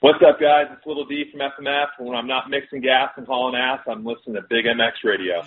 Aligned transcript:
What's 0.00 0.20
up, 0.22 0.38
guys? 0.38 0.66
It's 0.70 0.86
Little 0.86 1.06
D 1.06 1.24
from 1.32 1.40
FMF. 1.40 1.86
When 1.98 2.16
I'm 2.16 2.28
not 2.28 2.48
mixing 2.48 2.82
gas 2.82 3.10
and 3.16 3.26
hauling 3.26 3.56
ass, 3.56 3.80
I'm 3.88 4.04
listening 4.04 4.36
to 4.36 4.42
Big 4.48 4.64
MX 4.64 4.92
Radio. 5.02 5.42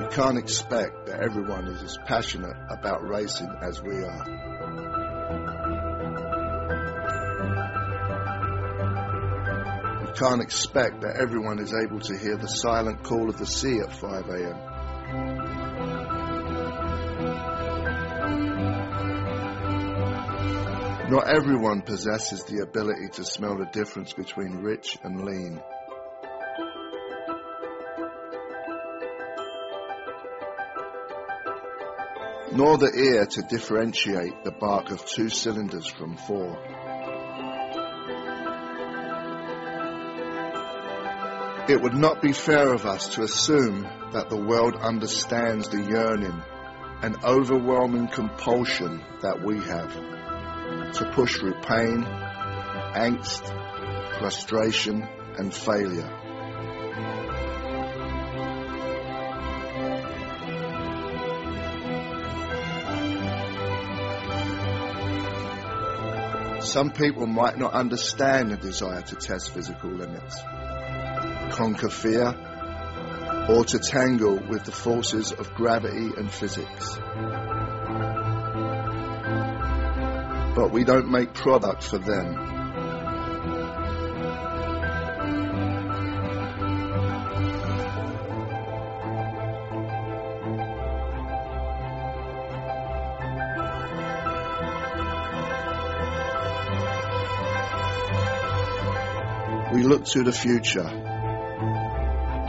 We 0.00 0.16
can't 0.16 0.38
expect 0.38 1.06
that 1.06 1.20
everyone 1.20 1.68
is 1.68 1.84
as 1.84 1.96
passionate 2.04 2.56
about 2.68 3.08
racing 3.08 3.50
as 3.62 3.80
we 3.80 4.02
are. 4.02 4.53
Can't 10.14 10.40
expect 10.40 11.00
that 11.00 11.16
everyone 11.20 11.58
is 11.58 11.74
able 11.74 11.98
to 11.98 12.16
hear 12.16 12.36
the 12.36 12.46
silent 12.46 13.02
call 13.02 13.28
of 13.28 13.36
the 13.36 13.46
sea 13.46 13.80
at 13.80 13.92
5 13.92 14.28
a.m. 14.28 14.74
Not 21.10 21.28
everyone 21.28 21.82
possesses 21.82 22.44
the 22.44 22.62
ability 22.62 23.08
to 23.14 23.24
smell 23.24 23.58
the 23.58 23.66
difference 23.72 24.12
between 24.12 24.62
rich 24.62 24.96
and 25.02 25.24
lean. 25.24 25.60
Nor 32.52 32.78
the 32.78 32.92
ear 32.94 33.26
to 33.26 33.42
differentiate 33.42 34.44
the 34.44 34.52
bark 34.52 34.92
of 34.92 35.04
two 35.04 35.28
cylinders 35.28 35.86
from 35.88 36.16
four. 36.16 36.83
It 41.66 41.80
would 41.80 41.94
not 41.94 42.20
be 42.20 42.34
fair 42.34 42.74
of 42.74 42.84
us 42.84 43.14
to 43.14 43.22
assume 43.22 43.88
that 44.12 44.28
the 44.28 44.36
world 44.36 44.76
understands 44.76 45.66
the 45.68 45.82
yearning 45.82 46.42
and 47.00 47.16
overwhelming 47.24 48.08
compulsion 48.08 49.02
that 49.22 49.42
we 49.42 49.56
have 49.60 49.94
to 50.92 51.10
push 51.14 51.38
through 51.38 51.54
pain, 51.62 52.04
angst, 52.94 53.48
frustration, 54.18 55.08
and 55.38 55.54
failure. 55.54 56.20
Some 66.60 66.90
people 66.90 67.26
might 67.26 67.56
not 67.56 67.72
understand 67.72 68.50
the 68.50 68.56
desire 68.56 69.00
to 69.00 69.16
test 69.16 69.54
physical 69.54 69.90
limits, 69.90 70.38
conquer 71.54 71.88
fear, 71.88 72.34
or 73.48 73.64
to 73.64 73.78
tangle 73.78 74.40
with 74.48 74.64
the 74.64 74.72
forces 74.72 75.30
of 75.30 75.54
gravity 75.54 76.10
and 76.16 76.28
physics. 76.30 76.96
But 80.56 80.72
we 80.72 80.82
don't 80.82 81.10
make 81.10 81.32
product 81.32 81.84
for 81.84 81.98
them. 81.98 82.50
We 99.72 99.82
look 99.82 100.04
to 100.06 100.22
the 100.22 100.32
future, 100.32 101.13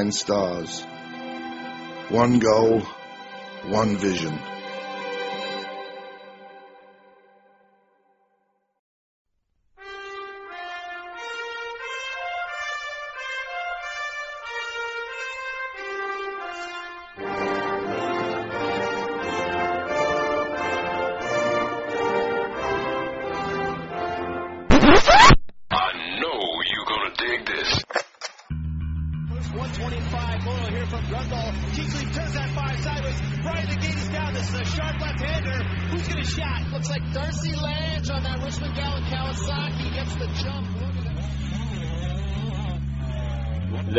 Alpinestars. 0.00 0.86
One 2.10 2.38
goal, 2.38 2.80
one 3.68 3.96
vision. 3.96 4.38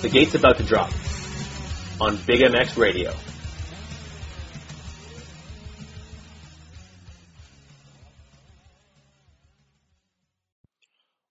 The 0.00 0.08
gate's 0.08 0.36
about 0.36 0.58
to 0.58 0.62
drop 0.62 0.92
on 2.00 2.16
Big 2.24 2.40
MX 2.40 2.76
Radio. 2.76 3.12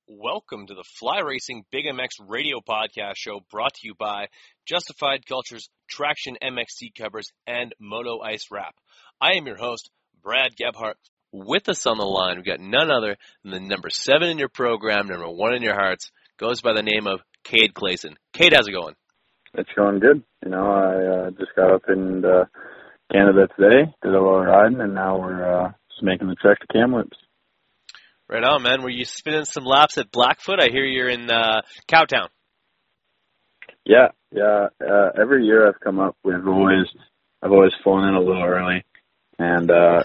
Welcome 0.09 0.67
to 0.67 0.73
the 0.73 0.83
Fly 0.99 1.21
Racing 1.21 1.63
Big 1.71 1.85
MX 1.85 2.27
radio 2.27 2.59
podcast 2.59 3.13
show 3.15 3.39
brought 3.49 3.73
to 3.75 3.87
you 3.87 3.95
by 3.97 4.27
Justified 4.65 5.25
Cultures, 5.25 5.69
Traction 5.89 6.35
MXC 6.43 6.93
covers, 6.93 7.31
and 7.47 7.73
Moto 7.79 8.19
Ice 8.19 8.47
Wrap. 8.51 8.75
I 9.21 9.35
am 9.35 9.47
your 9.47 9.55
host, 9.55 9.89
Brad 10.21 10.57
Gebhart. 10.57 10.95
With 11.31 11.69
us 11.69 11.85
on 11.85 11.97
the 11.97 12.03
line, 12.03 12.35
we've 12.35 12.45
got 12.45 12.59
none 12.59 12.91
other 12.91 13.15
than 13.45 13.51
the 13.53 13.59
number 13.61 13.89
seven 13.89 14.27
in 14.27 14.37
your 14.37 14.49
program, 14.49 15.07
number 15.07 15.29
one 15.29 15.53
in 15.53 15.61
your 15.61 15.75
hearts, 15.75 16.11
goes 16.37 16.61
by 16.61 16.73
the 16.73 16.83
name 16.83 17.07
of 17.07 17.21
Cade 17.47 17.73
Clayson. 17.73 18.15
Cade, 18.33 18.53
how's 18.53 18.67
it 18.67 18.73
going? 18.73 18.95
It's 19.53 19.69
going 19.75 19.99
good. 19.99 20.21
You 20.43 20.51
know, 20.51 20.69
I 20.69 21.27
uh, 21.27 21.29
just 21.31 21.55
got 21.55 21.73
up 21.73 21.83
in 21.87 22.23
uh, 22.25 22.45
Canada 23.11 23.47
today, 23.57 23.91
did 24.03 24.09
a 24.09 24.11
little 24.11 24.41
riding, 24.41 24.81
and 24.81 24.93
now 24.93 25.17
we're 25.17 25.65
uh, 25.65 25.71
just 25.89 26.03
making 26.03 26.27
the 26.27 26.35
trek 26.35 26.59
to 26.59 26.67
Kamloops. 26.67 27.17
Right 28.29 28.43
on, 28.43 28.63
man. 28.63 28.83
Were 28.83 28.89
you 28.89 29.05
spinning 29.05 29.45
some 29.45 29.63
laps 29.63 29.97
at 29.97 30.11
Blackfoot? 30.11 30.59
I 30.61 30.69
hear 30.69 30.83
you're 30.83 31.09
in 31.09 31.31
uh, 31.31 31.61
Cowtown. 31.87 32.27
Yeah, 33.85 34.09
yeah. 34.31 34.67
Uh, 34.81 35.09
every 35.19 35.45
year 35.45 35.69
I've 35.69 35.79
come 35.79 35.99
up, 35.99 36.17
we've 36.25 36.45
always, 36.45 36.87
I've 37.41 37.53
always 37.53 37.71
flown 37.81 38.09
in 38.09 38.15
a 38.15 38.19
little 38.19 38.43
early, 38.43 38.83
and 39.39 39.71
uh, 39.71 40.03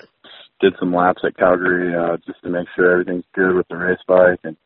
did 0.60 0.74
some 0.78 0.94
laps 0.94 1.22
at 1.26 1.36
Calgary 1.36 1.92
uh, 1.92 2.18
just 2.24 2.40
to 2.44 2.50
make 2.50 2.68
sure 2.76 2.92
everything's 2.92 3.24
good 3.34 3.56
with 3.56 3.66
the 3.68 3.76
race 3.76 3.98
bike, 4.06 4.38
and 4.44 4.56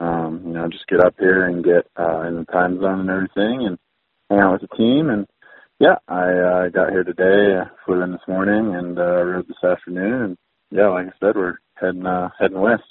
um, 0.00 0.42
you 0.46 0.52
know, 0.52 0.68
just 0.68 0.86
get 0.86 1.00
up 1.00 1.14
here 1.18 1.46
and 1.46 1.64
get 1.64 1.86
uh, 1.98 2.22
in 2.22 2.36
the 2.36 2.44
time 2.52 2.80
zone 2.80 3.00
and 3.00 3.10
everything, 3.10 3.66
and 3.66 3.78
hang 4.30 4.40
out 4.40 4.60
with 4.60 4.70
the 4.70 4.76
team. 4.76 5.10
And 5.10 5.26
yeah, 5.78 5.96
I 6.08 6.30
uh, 6.30 6.68
got 6.68 6.90
here 6.90 7.04
today, 7.04 7.58
uh, 7.60 7.64
flew 7.84 8.02
in 8.02 8.12
this 8.12 8.26
morning, 8.28 8.74
and 8.74 8.98
uh, 8.98 9.24
rode 9.24 9.48
this 9.48 9.62
afternoon. 9.62 10.22
And 10.22 10.36
yeah, 10.70 10.88
like 10.88 11.06
I 11.06 11.12
said, 11.20 11.36
we're 11.36 11.58
heading 11.74 12.06
uh, 12.06 12.30
heading 12.38 12.60
west. 12.60 12.82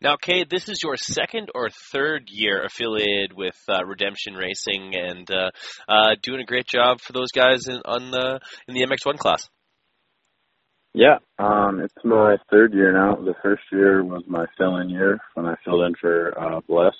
Now, 0.00 0.16
Cade, 0.16 0.50
this 0.50 0.68
is 0.68 0.82
your 0.82 0.96
second 0.98 1.50
or 1.54 1.70
third 1.70 2.28
year 2.28 2.62
affiliated 2.62 3.32
with 3.32 3.56
uh, 3.66 3.82
Redemption 3.84 4.34
Racing, 4.34 4.94
and 4.94 5.30
uh, 5.30 5.50
uh, 5.88 6.16
doing 6.22 6.40
a 6.40 6.44
great 6.44 6.66
job 6.66 7.00
for 7.00 7.14
those 7.14 7.32
guys 7.34 7.66
in 7.66 7.80
on 7.84 8.10
the 8.10 8.40
in 8.68 8.74
the 8.74 8.84
MX1 8.84 9.16
class. 9.18 9.48
Yeah, 10.96 11.18
um, 11.38 11.80
it's 11.80 12.04
my 12.04 12.38
third 12.50 12.72
year 12.72 12.92
now. 12.92 13.16
The 13.16 13.34
first 13.42 13.62
year 13.70 14.02
was 14.02 14.22
my 14.26 14.46
fill-in 14.56 14.88
year 14.88 15.18
when 15.34 15.44
I 15.44 15.54
filled 15.62 15.84
in 15.84 15.94
for 16.00 16.32
uh, 16.40 16.60
Bless, 16.66 16.94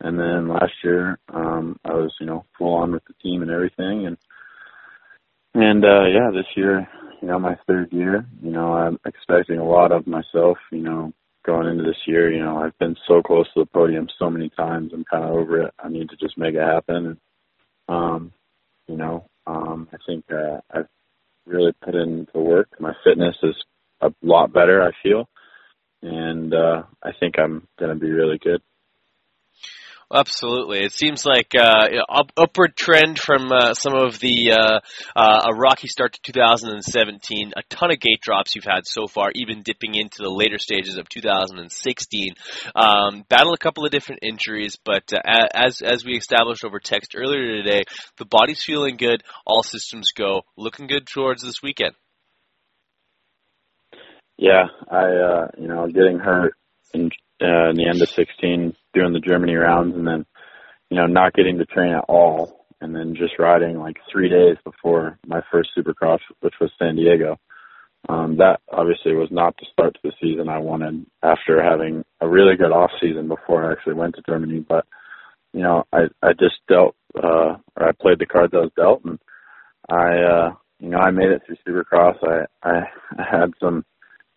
and 0.00 0.18
then 0.18 0.48
last 0.48 0.72
year 0.82 1.18
um, 1.32 1.76
I 1.84 1.92
was, 1.92 2.14
you 2.20 2.26
know, 2.26 2.46
full 2.56 2.74
on 2.74 2.92
with 2.92 3.04
the 3.04 3.12
team 3.22 3.42
and 3.42 3.50
everything, 3.50 4.06
and 4.06 4.16
and 5.54 5.84
uh, 5.84 6.06
yeah, 6.06 6.30
this 6.32 6.46
year 6.56 6.88
you 7.20 7.28
know, 7.28 7.38
my 7.38 7.56
third 7.66 7.92
year. 7.92 8.26
You 8.42 8.50
know, 8.50 8.72
I'm 8.72 8.98
expecting 9.04 9.58
a 9.58 9.64
lot 9.64 9.92
of 9.92 10.06
myself, 10.06 10.58
you 10.70 10.82
know, 10.82 11.12
going 11.44 11.68
into 11.68 11.84
this 11.84 12.00
year. 12.06 12.32
You 12.32 12.44
know, 12.44 12.58
I've 12.58 12.78
been 12.78 12.96
so 13.06 13.22
close 13.22 13.46
to 13.54 13.60
the 13.60 13.66
podium 13.66 14.08
so 14.18 14.30
many 14.30 14.50
times. 14.50 14.92
I'm 14.92 15.04
kind 15.04 15.24
of 15.24 15.30
over 15.30 15.62
it. 15.62 15.74
I 15.78 15.88
need 15.88 16.08
to 16.10 16.16
just 16.16 16.38
make 16.38 16.54
it 16.54 16.60
happen. 16.60 17.06
And, 17.06 17.16
um, 17.88 18.32
you 18.86 18.96
know, 18.96 19.26
um, 19.46 19.88
I 19.92 19.96
think 20.06 20.24
uh, 20.30 20.60
I've 20.72 20.88
really 21.48 21.72
put 21.84 21.94
into 21.94 22.38
work. 22.38 22.68
My 22.78 22.92
fitness 23.04 23.36
is 23.42 23.54
a 24.00 24.12
lot 24.22 24.52
better, 24.52 24.82
I 24.82 24.90
feel. 25.02 25.28
And 26.02 26.54
uh, 26.54 26.84
I 27.02 27.10
think 27.18 27.38
I'm 27.38 27.66
going 27.78 27.92
to 27.92 27.98
be 27.98 28.10
really 28.10 28.38
good. 28.38 28.62
Absolutely, 30.10 30.84
it 30.84 30.92
seems 30.92 31.26
like 31.26 31.52
uh, 31.54 31.86
up, 32.08 32.32
upward 32.34 32.74
trend 32.74 33.18
from 33.18 33.52
uh, 33.52 33.74
some 33.74 33.94
of 33.94 34.18
the 34.20 34.52
uh, 34.52 34.80
uh, 35.14 35.50
a 35.50 35.54
rocky 35.54 35.86
start 35.86 36.14
to 36.14 36.32
2017. 36.32 37.52
A 37.54 37.62
ton 37.68 37.90
of 37.90 38.00
gate 38.00 38.22
drops 38.22 38.54
you've 38.54 38.64
had 38.64 38.86
so 38.86 39.06
far, 39.06 39.30
even 39.34 39.62
dipping 39.62 39.94
into 39.94 40.22
the 40.22 40.30
later 40.30 40.56
stages 40.56 40.96
of 40.96 41.10
2016. 41.10 42.32
Um, 42.74 43.26
battled 43.28 43.54
a 43.54 43.62
couple 43.62 43.84
of 43.84 43.90
different 43.90 44.22
injuries, 44.22 44.78
but 44.82 45.12
uh, 45.12 45.46
as 45.54 45.82
as 45.82 46.06
we 46.06 46.16
established 46.16 46.64
over 46.64 46.80
text 46.80 47.14
earlier 47.14 47.62
today, 47.62 47.84
the 48.16 48.24
body's 48.24 48.64
feeling 48.64 48.96
good. 48.96 49.22
All 49.44 49.62
systems 49.62 50.12
go, 50.12 50.40
looking 50.56 50.86
good 50.86 51.06
towards 51.06 51.42
this 51.42 51.62
weekend. 51.62 51.92
Yeah, 54.38 54.68
I 54.90 55.04
uh, 55.04 55.46
you 55.58 55.68
know 55.68 55.86
getting 55.86 56.18
hurt 56.18 56.54
in 56.94 57.10
uh, 57.42 57.70
in 57.70 57.76
the 57.76 57.86
end 57.88 58.02
of 58.02 58.08
16 58.08 58.74
doing 58.94 59.12
the 59.12 59.20
Germany 59.20 59.54
rounds 59.54 59.94
and 59.96 60.06
then, 60.06 60.26
you 60.90 60.96
know, 60.96 61.06
not 61.06 61.34
getting 61.34 61.58
to 61.58 61.66
train 61.66 61.92
at 61.92 62.04
all 62.08 62.66
and 62.80 62.94
then 62.94 63.14
just 63.14 63.38
riding 63.38 63.78
like 63.78 63.96
three 64.10 64.28
days 64.28 64.56
before 64.64 65.18
my 65.26 65.40
first 65.50 65.70
supercross, 65.76 66.20
which 66.40 66.54
was 66.60 66.70
San 66.78 66.96
Diego. 66.96 67.38
Um, 68.08 68.36
that 68.38 68.60
obviously 68.70 69.12
was 69.14 69.28
not 69.30 69.56
the 69.56 69.66
start 69.72 69.94
to 69.94 70.00
the 70.04 70.12
season 70.20 70.48
I 70.48 70.58
wanted 70.58 71.04
after 71.22 71.62
having 71.62 72.04
a 72.20 72.28
really 72.28 72.56
good 72.56 72.72
off 72.72 72.90
season 73.00 73.28
before 73.28 73.64
I 73.64 73.72
actually 73.72 73.94
went 73.94 74.14
to 74.14 74.22
Germany. 74.26 74.64
But, 74.66 74.86
you 75.52 75.62
know, 75.62 75.84
I, 75.92 76.04
I 76.22 76.32
just 76.32 76.56
dealt, 76.68 76.94
uh, 77.16 77.56
or 77.76 77.88
I 77.88 77.92
played 77.92 78.20
the 78.20 78.26
cards 78.26 78.54
I 78.54 78.60
was 78.60 78.70
dealt 78.76 79.04
and 79.04 79.18
I, 79.88 80.18
uh, 80.22 80.54
you 80.78 80.90
know, 80.90 80.98
I 80.98 81.10
made 81.10 81.30
it 81.30 81.42
through 81.44 81.56
supercross. 81.66 82.16
I, 82.22 82.46
I, 82.62 82.82
had 83.30 83.52
some, 83.60 83.84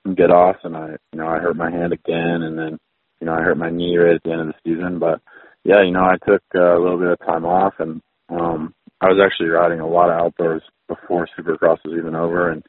some 0.04 0.16
get 0.16 0.32
off 0.32 0.58
and 0.64 0.76
I, 0.76 0.96
you 1.14 1.20
know, 1.20 1.28
I 1.28 1.38
hurt 1.38 1.56
my 1.56 1.70
hand 1.70 1.94
again 1.94 2.42
and 2.42 2.58
then, 2.58 2.80
you 3.22 3.28
know, 3.28 3.34
I 3.34 3.42
hurt 3.42 3.58
my 3.58 3.70
knee 3.70 3.96
right 3.96 4.16
at 4.16 4.24
the 4.24 4.32
end 4.32 4.42
of 4.42 4.48
the 4.48 4.54
season. 4.66 5.00
But 5.00 5.22
yeah, 5.64 5.84
you 5.84 5.92
know, 5.92 6.04
I 6.04 6.18
took 6.18 6.42
a 6.56 6.80
little 6.80 6.98
bit 6.98 7.12
of 7.12 7.20
time 7.20 7.46
off, 7.46 7.76
and 7.80 8.02
um, 8.30 8.74
I 9.00 9.08
was 9.08 9.22
actually 9.24 9.50
riding 9.50 9.80
a 9.80 9.88
lot 9.88 10.10
of 10.10 10.20
outdoors 10.20 10.64
before 10.88 11.30
Supercross 11.38 11.78
was 11.86 11.96
even 11.98 12.16
over. 12.16 12.50
And 12.50 12.66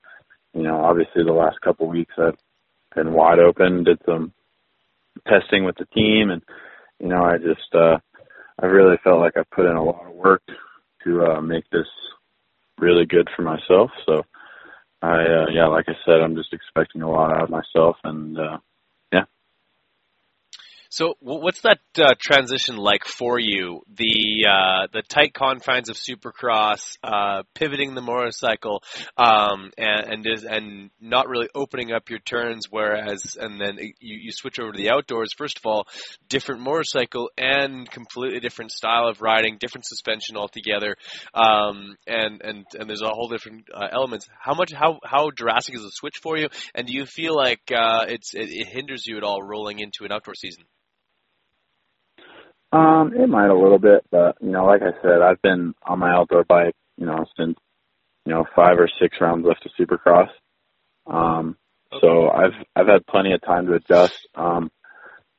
you 0.55 0.63
know, 0.63 0.85
obviously 0.85 1.25
the 1.25 1.33
last 1.33 1.61
couple 1.63 1.89
weeks 1.89 2.15
I've 2.19 2.37
been 2.95 3.15
wide 3.15 3.39
open, 3.39 3.85
did 3.85 3.99
some 4.05 4.33
testing 5.27 5.65
with 5.65 5.77
the 5.77 5.87
team, 5.87 6.31
and 6.31 6.43
you 7.01 7.09
know, 7.09 7.25
I 7.25 7.39
just 7.39 7.75
uh, 7.75 7.99
I 8.61 8.67
really 8.67 8.99
felt 9.03 9.21
like 9.21 9.37
I 9.37 9.43
put 9.51 9.67
in 9.67 9.77
a 9.77 9.83
lot 9.83 10.07
of 10.07 10.15
work 10.15 10.43
to 11.05 11.25
uh, 11.25 11.41
make 11.41 11.69
this 11.71 11.89
really 12.79 13.07
good 13.07 13.29
for 13.35 13.43
myself. 13.43 13.91
So. 14.07 14.23
I 15.05 15.25
uh, 15.25 15.47
yeah, 15.53 15.67
like 15.67 15.87
I 15.89 15.95
said, 16.07 16.21
I'm 16.23 16.37
just 16.37 16.53
expecting 16.53 17.03
a 17.03 17.11
lot 17.11 17.33
out 17.33 17.43
of 17.43 17.51
myself, 17.51 17.97
and 18.05 18.39
uh, 18.39 18.59
so, 20.93 21.15
what's 21.21 21.63
that 21.63 21.79
uh, 21.97 22.13
transition 22.21 22.77
like 22.77 23.07
for 23.07 23.39
you? 23.39 23.81
The 23.97 24.47
uh, 24.47 24.89
the 24.93 25.01
tight 25.01 25.33
confines 25.33 25.89
of 25.89 25.97
Supercross, 25.97 26.99
uh, 27.03 27.45
pivoting 27.55 27.95
the 27.95 28.03
motorcycle, 28.03 28.83
um, 29.17 29.71
and 29.79 30.27
and, 30.27 30.45
and 30.45 30.91
not 31.01 31.29
really 31.29 31.49
opening 31.55 31.93
up 31.93 32.11
your 32.11 32.19
turns. 32.19 32.67
Whereas, 32.69 33.39
and 33.41 33.59
then 33.59 33.79
you, 33.79 34.19
you 34.25 34.33
switch 34.33 34.59
over 34.59 34.71
to 34.71 34.77
the 34.77 34.91
outdoors. 34.91 35.33
First 35.35 35.57
of 35.57 35.63
all, 35.65 35.87
different 36.29 36.61
motorcycle 36.61 37.31
and 37.39 37.91
completely 37.91 38.41
different 38.41 38.71
style 38.71 39.09
of 39.09 39.23
riding, 39.23 39.57
different 39.59 39.87
suspension 39.87 40.37
altogether, 40.37 40.97
um, 41.33 41.97
and 42.07 42.43
and 42.43 42.67
and 42.79 42.87
there's 42.87 43.01
a 43.01 43.09
whole 43.09 43.29
different 43.29 43.65
uh, 43.73 43.89
elements. 43.91 44.29
How 44.39 44.53
much 44.53 44.75
how 44.75 44.99
how 45.03 45.31
drastic 45.31 45.75
is 45.75 45.81
the 45.81 45.91
switch 45.91 46.19
for 46.23 46.37
you? 46.37 46.49
And 46.75 46.87
do 46.87 46.93
you 46.93 47.07
feel 47.07 47.35
like 47.35 47.63
uh, 47.75 48.05
it's 48.09 48.35
it, 48.35 48.51
it 48.51 48.69
hinders 48.69 49.07
you 49.07 49.17
at 49.17 49.23
all 49.23 49.43
rolling 49.43 49.79
into 49.79 50.05
an 50.05 50.13
outdoor 50.13 50.35
season? 50.35 50.65
Um, 52.73 53.13
it 53.15 53.29
might 53.29 53.51
a 53.51 53.55
little 53.55 53.79
bit, 53.79 54.05
but 54.11 54.37
you 54.41 54.51
know, 54.51 54.65
like 54.65 54.83
I 54.83 55.01
said, 55.03 55.21
I've 55.23 55.43
been 55.43 55.75
on 55.87 55.99
my 55.99 56.11
outdoor 56.11 56.45
bike, 56.45 56.75
you 56.97 57.07
know, 57.07 57.25
since 57.37 57.57
you 58.25 58.33
know 58.33 58.45
five 58.57 58.79
or 58.79 58.89
six 59.01 59.19
rounds 59.21 59.47
left 59.47 59.67
of 59.67 59.73
Supercross. 59.79 60.31
Um, 61.07 61.57
so 62.01 62.31
I've 62.31 62.55
I've 62.75 62.87
had 62.87 63.07
plenty 63.07 63.33
of 63.33 63.43
time 63.43 63.67
to 63.67 63.75
adjust. 63.75 64.15
Um, 64.35 64.71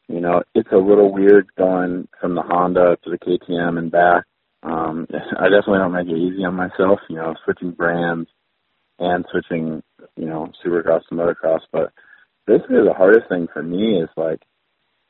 you 0.08 0.20
know, 0.20 0.44
it's 0.54 0.72
a 0.72 0.78
little 0.78 1.12
weird 1.12 1.48
going 1.58 2.08
from 2.20 2.36
the 2.36 2.44
Honda 2.44 2.98
to 3.04 3.10
the 3.10 3.18
KTM 3.18 3.80
and 3.80 3.92
back. 3.92 4.26
Um, 4.62 5.08
I 5.40 5.46
definitely 5.46 5.80
don't 5.80 5.94
make 5.94 6.08
it 6.08 6.18
easy 6.18 6.44
on 6.46 6.56
myself, 6.56 7.00
you 7.10 7.16
know, 7.16 7.34
switching 7.44 7.72
brands 7.72 8.30
and 9.00 9.26
switching, 9.32 9.82
you 10.16 10.26
know, 10.26 10.52
Supercross 10.64 11.08
to 11.08 11.16
motocross. 11.16 11.62
But 11.72 11.92
basically, 12.46 12.84
the 12.86 12.94
hardest 12.96 13.28
thing 13.30 13.48
for 13.52 13.64
me 13.64 14.00
is 14.02 14.10
like 14.16 14.42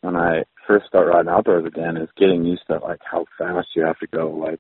when 0.02 0.16
I 0.16 0.44
first 0.68 0.88
start 0.88 1.08
riding 1.08 1.30
outdoors 1.30 1.66
again 1.66 1.98
is 1.98 2.10
getting 2.18 2.46
used 2.46 2.64
to 2.68 2.78
like 2.78 3.00
how 3.04 3.26
fast 3.38 3.70
you 3.76 3.86
have 3.86 4.00
to 4.00 4.08
go. 4.08 4.30
Like, 4.30 4.60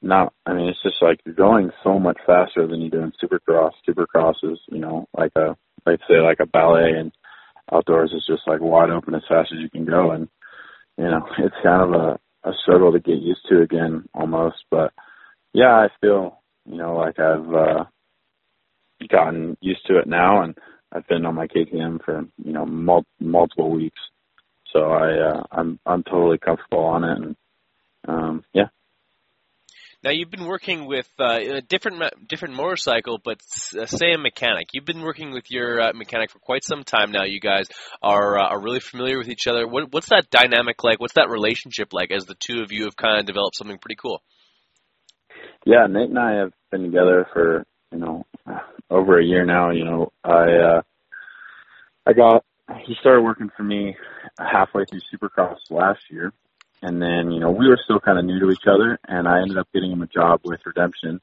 not, 0.00 0.32
I 0.46 0.54
mean, 0.54 0.68
it's 0.68 0.82
just 0.82 1.02
like 1.02 1.20
you're 1.24 1.34
going 1.34 1.70
so 1.82 1.98
much 1.98 2.18
faster 2.26 2.66
than 2.66 2.80
you 2.80 2.90
do 2.90 3.00
in 3.00 3.12
supercross. 3.22 3.72
Supercross 3.88 4.34
is, 4.42 4.58
you 4.68 4.78
know, 4.78 5.06
like 5.16 5.32
a, 5.36 5.56
like 5.86 6.00
say 6.08 6.20
like 6.20 6.38
a 6.40 6.46
ballet 6.46 6.92
and 6.96 7.12
outdoors 7.72 8.12
is 8.12 8.24
just 8.28 8.42
like 8.46 8.60
wide 8.60 8.90
open 8.90 9.14
as 9.14 9.22
fast 9.28 9.52
as 9.52 9.60
you 9.60 9.70
can 9.70 9.84
go. 9.84 10.12
And, 10.12 10.28
you 10.96 11.04
know, 11.04 11.26
it's 11.38 11.54
kind 11.62 11.82
of 11.82 12.00
a, 12.00 12.18
a 12.48 12.52
struggle 12.62 12.92
to 12.92 13.00
get 13.00 13.18
used 13.18 13.46
to 13.48 13.60
again 13.60 14.08
almost. 14.14 14.56
But 14.70 14.92
yeah, 15.52 15.72
I 15.72 15.88
feel, 16.00 16.40
you 16.64 16.76
know, 16.76 16.96
like 16.96 17.18
I've, 17.18 17.52
uh, 17.52 17.84
gotten 19.08 19.56
used 19.60 19.86
to 19.86 19.98
it 19.98 20.06
now 20.06 20.42
and 20.42 20.56
I've 20.92 21.06
been 21.06 21.26
on 21.26 21.34
my 21.34 21.46
KTM 21.46 22.02
for, 22.04 22.24
you 22.42 22.52
know, 22.52 22.64
mul- 22.64 23.06
multiple 23.20 23.70
weeks. 23.70 24.00
So 24.78 24.84
I 24.84 25.30
uh, 25.30 25.42
I'm 25.50 25.80
I'm 25.84 26.04
totally 26.04 26.38
comfortable 26.38 26.84
on 26.84 27.02
it, 27.02 27.18
and 27.18 27.36
um, 28.06 28.44
yeah. 28.52 28.68
Now 30.04 30.10
you've 30.10 30.30
been 30.30 30.46
working 30.46 30.86
with 30.86 31.08
uh, 31.18 31.38
a 31.40 31.60
different 31.62 32.00
different 32.28 32.54
motorcycle, 32.54 33.18
but 33.22 33.40
uh, 33.76 33.86
same 33.86 34.22
mechanic. 34.22 34.68
You've 34.72 34.84
been 34.84 35.00
working 35.00 35.32
with 35.32 35.50
your 35.50 35.80
uh, 35.80 35.92
mechanic 35.94 36.30
for 36.30 36.38
quite 36.38 36.62
some 36.62 36.84
time 36.84 37.10
now. 37.10 37.24
You 37.24 37.40
guys 37.40 37.66
are 38.02 38.38
uh, 38.38 38.46
are 38.50 38.62
really 38.62 38.78
familiar 38.78 39.18
with 39.18 39.28
each 39.28 39.48
other. 39.48 39.66
What, 39.66 39.92
what's 39.92 40.10
that 40.10 40.30
dynamic 40.30 40.84
like? 40.84 41.00
What's 41.00 41.14
that 41.14 41.28
relationship 41.28 41.92
like? 41.92 42.12
As 42.12 42.26
the 42.26 42.36
two 42.38 42.62
of 42.62 42.70
you 42.70 42.84
have 42.84 42.94
kind 42.94 43.18
of 43.18 43.26
developed 43.26 43.56
something 43.56 43.78
pretty 43.78 43.96
cool. 43.96 44.22
Yeah, 45.66 45.86
Nate 45.88 46.10
and 46.10 46.18
I 46.18 46.36
have 46.36 46.52
been 46.70 46.84
together 46.84 47.26
for 47.32 47.66
you 47.90 47.98
know 47.98 48.26
over 48.90 49.18
a 49.18 49.24
year 49.24 49.44
now. 49.44 49.72
You 49.72 49.84
know, 49.84 50.12
I 50.22 50.52
uh, 50.52 50.82
I 52.06 52.12
got 52.12 52.44
he 52.84 52.94
started 53.00 53.22
working 53.22 53.50
for 53.56 53.62
me 53.62 53.96
halfway 54.38 54.84
through 54.84 55.00
Supercross 55.12 55.58
last 55.70 56.00
year, 56.10 56.32
and 56.82 57.00
then 57.00 57.30
you 57.30 57.40
know 57.40 57.50
we 57.50 57.68
were 57.68 57.78
still 57.82 58.00
kind 58.00 58.18
of 58.18 58.24
new 58.24 58.38
to 58.40 58.50
each 58.50 58.66
other, 58.66 58.98
and 59.06 59.26
I 59.26 59.40
ended 59.40 59.58
up 59.58 59.68
getting 59.72 59.92
him 59.92 60.02
a 60.02 60.06
job 60.06 60.40
with 60.44 60.60
Redemption. 60.66 61.20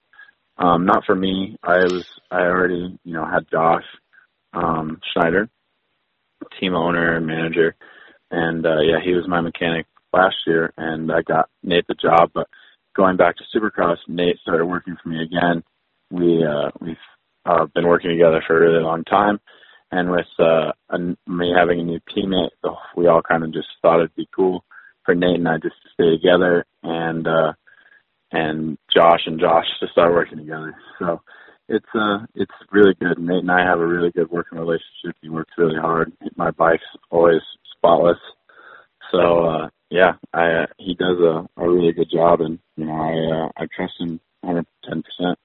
Um, 0.58 0.86
not 0.86 1.06
for 1.06 1.16
me. 1.16 1.58
I 1.64 1.78
was 1.86 2.06
I 2.32 2.42
already 2.42 2.98
you 3.04 3.14
know 3.14 3.26
had 3.26 3.50
Josh 3.50 3.84
um, 4.54 5.00
Schneider, 5.14 5.50
team 6.60 6.76
owner 6.76 7.16
and 7.16 7.28
manager, 7.28 7.76
and 8.32 8.66
uh, 8.66 8.82
yeah, 8.82 9.00
he 9.04 9.14
was 9.14 9.28
my 9.28 9.42
mechanic 9.42 9.86
last 10.14 10.36
year, 10.48 10.74
and 10.78 11.12
I 11.12 11.22
got 11.22 11.50
Nate 11.62 11.88
the 11.88 11.96
job. 11.96 12.32
But 12.34 12.48
going 12.96 13.18
back 13.18 13.36
to 13.38 13.44
Supercross, 13.56 13.98
Nate 14.08 14.40
started 14.40 14.66
working 14.66 14.98
for 15.02 15.10
me 15.10 15.22
again. 15.22 15.64
We 16.10 16.44
uh, 16.44 16.72
we've 16.80 16.98
uh, 17.46 17.66
been 17.76 17.88
working 17.88 18.10
together 18.10 18.44
for 18.48 18.58
a 18.58 18.60
really 18.60 18.84
long 18.84 19.04
time 19.04 19.40
and 19.92 20.12
with 20.12 20.28
uh, 20.40 20.72
a, 20.90 21.00
me 21.28 21.54
having 21.56 21.80
a 21.80 21.84
new 21.84 22.00
teammate, 22.16 22.50
we 22.96 23.08
all 23.08 23.22
kind 23.22 23.44
of 23.44 23.54
just 23.54 23.68
thought 23.82 24.00
it'd 24.00 24.16
be 24.16 24.28
cool 24.36 24.64
for 25.06 25.16
Nate 25.16 25.36
and 25.36 25.48
I 25.48 25.58
just 25.58 25.76
to 25.84 25.90
stay 25.94 26.10
together, 26.12 26.66
and 26.84 27.28
uh, 27.28 27.54
and 28.32 28.78
Josh 28.94 29.22
and 29.26 29.40
Josh 29.40 29.66
to 29.80 29.88
start 29.92 30.14
working 30.14 30.40
together. 30.40 30.76
So 31.00 31.22
it's 31.68 31.86
uh 31.94 32.26
it's 32.36 32.52
really 32.72 32.94
good. 33.00 33.18
Nate 33.20 33.42
and 33.42 33.52
I 33.52 33.66
have 33.66 33.80
a 33.80 33.88
really 33.88 34.12
good 34.12 34.30
working 34.30 34.60
relationship. 34.60 35.16
He 35.22 35.30
works 35.30 35.54
really 35.58 35.80
hard. 35.80 36.12
My 36.36 36.52
bike's 36.52 36.84
always 37.10 37.42
spotless. 37.78 38.18
So 39.12 39.46
uh 39.46 39.70
yeah, 39.90 40.14
I 40.34 40.64
uh, 40.64 40.66
he 40.78 40.96
does 40.96 41.18
a, 41.20 41.48
a 41.58 41.70
really 41.70 41.94
good 41.94 42.10
job, 42.12 42.42
and 42.42 42.60
you 42.76 42.86
know 42.86 42.94
I 42.94 43.46
uh, 43.46 43.50
I 43.56 43.68
trust 43.76 43.94
him 44.00 44.20
110 44.42 45.04
percent. 45.04 45.40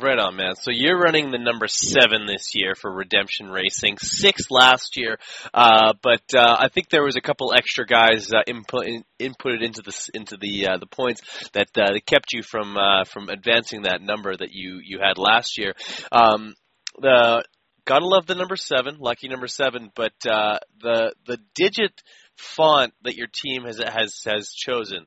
Right 0.00 0.18
on, 0.18 0.36
man. 0.36 0.54
So 0.56 0.70
you're 0.70 0.98
running 0.98 1.30
the 1.30 1.38
number 1.38 1.66
seven 1.66 2.26
this 2.26 2.54
year 2.54 2.74
for 2.74 2.90
Redemption 2.90 3.50
Racing, 3.50 3.98
six 3.98 4.50
last 4.50 4.96
year, 4.96 5.18
uh, 5.52 5.92
but 6.02 6.22
uh, 6.34 6.56
I 6.58 6.68
think 6.68 6.88
there 6.88 7.02
was 7.02 7.16
a 7.16 7.20
couple 7.20 7.52
extra 7.54 7.84
guys 7.84 8.30
uh, 8.32 8.42
input 8.46 8.86
in, 8.86 9.04
inputted 9.20 9.62
into 9.62 9.82
the 9.82 10.10
into 10.14 10.36
the 10.38 10.68
uh, 10.68 10.78
the 10.78 10.86
points 10.86 11.20
that 11.52 11.68
uh, 11.76 11.92
that 11.92 12.06
kept 12.06 12.32
you 12.32 12.42
from 12.42 12.76
uh, 12.78 13.04
from 13.04 13.28
advancing 13.28 13.82
that 13.82 14.00
number 14.00 14.34
that 14.34 14.52
you 14.52 14.80
you 14.82 14.98
had 14.98 15.18
last 15.18 15.58
year. 15.58 15.74
Um, 16.10 16.54
the 16.98 17.44
gotta 17.84 18.06
love 18.06 18.26
the 18.26 18.34
number 18.34 18.56
seven, 18.56 18.96
lucky 18.98 19.28
number 19.28 19.48
seven, 19.48 19.90
but 19.94 20.12
the 20.22 20.60
the 20.80 21.38
digit 21.54 22.02
font 22.36 22.94
that 23.02 23.16
your 23.16 23.28
team 23.30 23.64
has 23.64 23.78
has 23.78 24.22
has 24.24 24.52
chosen. 24.52 25.06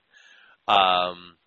Um, 0.68 1.38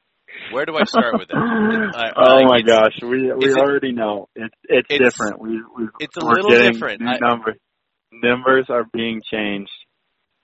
where 0.53 0.67
do 0.67 0.77
I 0.77 0.85
start 0.85 1.19
with 1.19 1.29
that? 1.29 1.37
I, 1.95 2.11
oh 2.17 2.35
like 2.37 2.47
my 2.47 2.63
gosh, 2.63 2.95
we 3.03 3.33
we 3.33 3.55
already 3.55 3.91
it, 3.91 3.95
know 3.95 4.29
it's, 4.35 4.55
it's 4.65 4.87
it's 4.91 5.17
different. 5.17 5.41
We 5.41 5.63
we 5.77 5.89
it's 6.01 6.17
a 6.17 6.25
little 6.25 6.51
different. 6.51 7.01
New 7.01 7.09
I, 7.09 7.19
numbers 7.19 7.57
numbers 8.13 8.67
are 8.69 8.85
being 8.93 9.23
changed. 9.31 9.71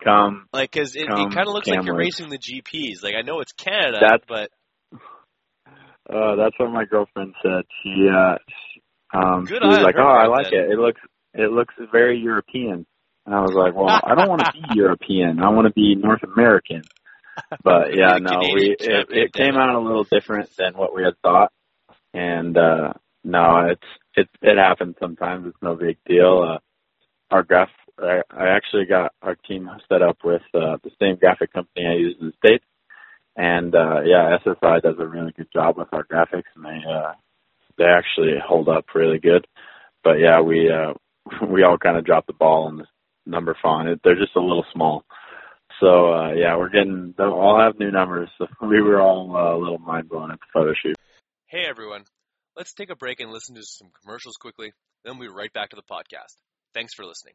Come 0.02 0.48
like 0.52 0.72
because 0.72 0.96
it, 0.96 1.02
it 1.02 1.08
kind 1.08 1.46
of 1.46 1.54
looks 1.54 1.66
cameras. 1.66 1.78
like 1.78 1.86
you're 1.86 1.96
racing 1.96 2.28
the 2.28 2.38
GPS. 2.38 3.02
Like 3.02 3.14
I 3.14 3.22
know 3.22 3.40
it's 3.40 3.52
Canada, 3.52 3.98
that's, 4.00 4.24
but 4.28 4.50
uh, 6.12 6.36
that's 6.36 6.58
what 6.58 6.70
my 6.70 6.84
girlfriend 6.84 7.34
said. 7.42 7.62
She 7.82 8.08
uh, 8.08 8.36
um, 9.16 9.44
Good 9.44 9.62
she 9.62 9.68
was 9.68 9.78
like, 9.78 9.94
"Oh, 9.98 10.02
I 10.02 10.26
like 10.26 10.50
that. 10.50 10.54
it. 10.54 10.72
It 10.72 10.78
looks 10.78 11.00
it 11.32 11.50
looks 11.50 11.74
very 11.92 12.18
European." 12.18 12.86
And 13.24 13.34
I 13.34 13.40
was 13.40 13.54
like, 13.54 13.74
"Well, 13.74 13.88
I 13.88 14.14
don't 14.14 14.28
want 14.28 14.44
to 14.44 14.52
be 14.52 14.60
European. 14.74 15.40
I 15.40 15.50
want 15.50 15.66
to 15.66 15.72
be 15.72 15.94
North 15.94 16.22
American." 16.22 16.82
But 17.62 17.94
yeah, 17.94 18.18
no, 18.20 18.40
we 18.52 18.76
it, 18.78 19.06
it 19.10 19.32
came 19.32 19.56
out 19.56 19.74
a 19.74 19.78
little 19.80 20.04
different 20.04 20.50
than 20.56 20.74
what 20.74 20.94
we 20.94 21.02
had 21.02 21.18
thought, 21.22 21.52
and 22.12 22.56
uh 22.56 22.92
no, 23.24 23.68
it's 23.70 23.86
it 24.16 24.28
it 24.42 24.58
happens 24.58 24.96
sometimes. 25.00 25.46
It's 25.46 25.62
no 25.62 25.74
big 25.74 25.96
deal. 26.06 26.42
Uh, 26.46 26.58
our 27.30 27.42
graph, 27.42 27.70
I, 27.98 28.20
I 28.30 28.48
actually 28.48 28.86
got 28.86 29.12
our 29.22 29.34
team 29.34 29.68
set 29.88 30.02
up 30.02 30.18
with 30.22 30.42
uh, 30.54 30.76
the 30.84 30.90
same 31.00 31.16
graphic 31.16 31.52
company 31.52 31.86
I 31.86 31.94
use 31.94 32.16
in 32.20 32.26
the 32.28 32.32
states, 32.46 32.64
and 33.36 33.74
uh 33.74 34.02
yeah, 34.04 34.36
SSI 34.44 34.82
does 34.82 34.96
a 34.98 35.06
really 35.06 35.32
good 35.32 35.48
job 35.52 35.76
with 35.76 35.88
our 35.92 36.04
graphics, 36.04 36.50
and 36.54 36.64
they 36.64 36.80
uh 36.88 37.12
they 37.78 37.84
actually 37.84 38.34
hold 38.46 38.68
up 38.68 38.84
really 38.94 39.18
good. 39.18 39.46
But 40.02 40.18
yeah, 40.20 40.40
we 40.40 40.70
uh 40.70 40.94
we 41.50 41.62
all 41.62 41.78
kind 41.78 41.96
of 41.96 42.04
dropped 42.04 42.26
the 42.26 42.34
ball 42.34 42.66
on 42.66 42.76
the 42.76 42.84
number 43.26 43.56
font. 43.60 43.88
It, 43.88 44.00
they're 44.04 44.14
just 44.16 44.36
a 44.36 44.40
little 44.40 44.66
small. 44.72 45.04
So 45.80 46.12
uh, 46.12 46.32
yeah, 46.32 46.56
we're 46.56 46.70
getting. 46.70 47.14
They'll 47.16 47.32
all 47.32 47.60
have 47.60 47.78
new 47.78 47.90
numbers. 47.90 48.28
So 48.38 48.46
we 48.66 48.80
were 48.80 49.00
all 49.00 49.34
uh, 49.36 49.56
a 49.56 49.58
little 49.58 49.78
mind 49.78 50.08
blown 50.08 50.30
at 50.30 50.38
the 50.38 50.46
photo 50.52 50.72
shoot. 50.80 50.96
Hey 51.46 51.64
everyone, 51.68 52.04
let's 52.56 52.74
take 52.74 52.90
a 52.90 52.96
break 52.96 53.20
and 53.20 53.30
listen 53.30 53.54
to 53.54 53.62
some 53.62 53.90
commercials 54.02 54.36
quickly. 54.36 54.72
Then 55.04 55.18
we'll 55.18 55.28
be 55.28 55.34
right 55.34 55.52
back 55.52 55.70
to 55.70 55.76
the 55.76 55.82
podcast. 55.82 56.34
Thanks 56.72 56.94
for 56.94 57.04
listening. 57.04 57.34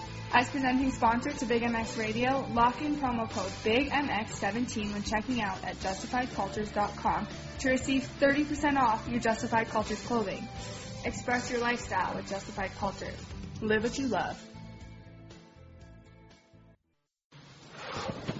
As 0.33 0.49
presenting 0.49 0.91
sponsor 0.91 1.31
to 1.31 1.45
Big 1.45 1.61
MX 1.61 1.99
Radio, 1.99 2.47
lock 2.53 2.81
in 2.81 2.95
promo 2.95 3.29
code 3.29 3.51
BIGMX17 3.65 4.93
when 4.93 5.03
checking 5.03 5.41
out 5.41 5.61
at 5.65 5.75
justifiedcultures.com 5.81 7.27
to 7.59 7.69
receive 7.69 8.07
30% 8.21 8.77
off 8.77 9.05
your 9.09 9.19
Justified 9.19 9.67
Cultures 9.67 10.01
clothing. 10.03 10.47
Express 11.03 11.51
your 11.51 11.59
lifestyle 11.59 12.15
with 12.15 12.29
Justified 12.29 12.71
Cultures. 12.79 13.19
Live 13.59 13.83
what 13.83 13.99
you 13.99 14.07
love. 14.07 14.41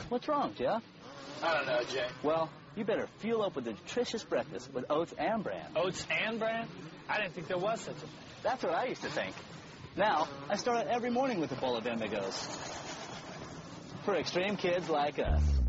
What's 0.08 0.30
wrong, 0.30 0.54
Jeff? 0.58 0.82
I 1.44 1.58
don't 1.58 1.66
know, 1.66 1.84
Jay. 1.84 2.08
Well, 2.24 2.50
you 2.78 2.86
better 2.86 3.08
fuel 3.18 3.44
up 3.44 3.58
with 3.58 3.68
a 3.68 3.72
nutritious 3.72 4.24
breakfast 4.24 4.74
with 4.74 4.86
oats 4.90 5.14
and 5.18 5.44
bran. 5.44 5.66
Oats 5.76 6.08
and 6.10 6.40
bran? 6.40 6.70
I 7.10 7.18
didn't 7.20 7.34
think 7.34 7.50
there 7.50 7.58
was 7.58 7.82
such 7.82 7.98
a 7.98 8.00
thing. 8.00 8.10
That's 8.44 8.64
what 8.64 8.74
I 8.74 8.86
used 8.86 9.02
to 9.02 9.10
think. 9.10 9.36
Now, 9.96 10.30
I 10.50 10.56
start 10.56 10.78
out 10.78 10.88
every 10.88 11.10
morning 11.10 11.42
with 11.42 11.52
a 11.52 11.56
bowl 11.56 11.76
of 11.76 11.86
Amigos. 11.86 12.48
For 14.06 14.16
extreme 14.16 14.56
kids 14.56 14.90
like 14.90 15.20
us. 15.20 15.61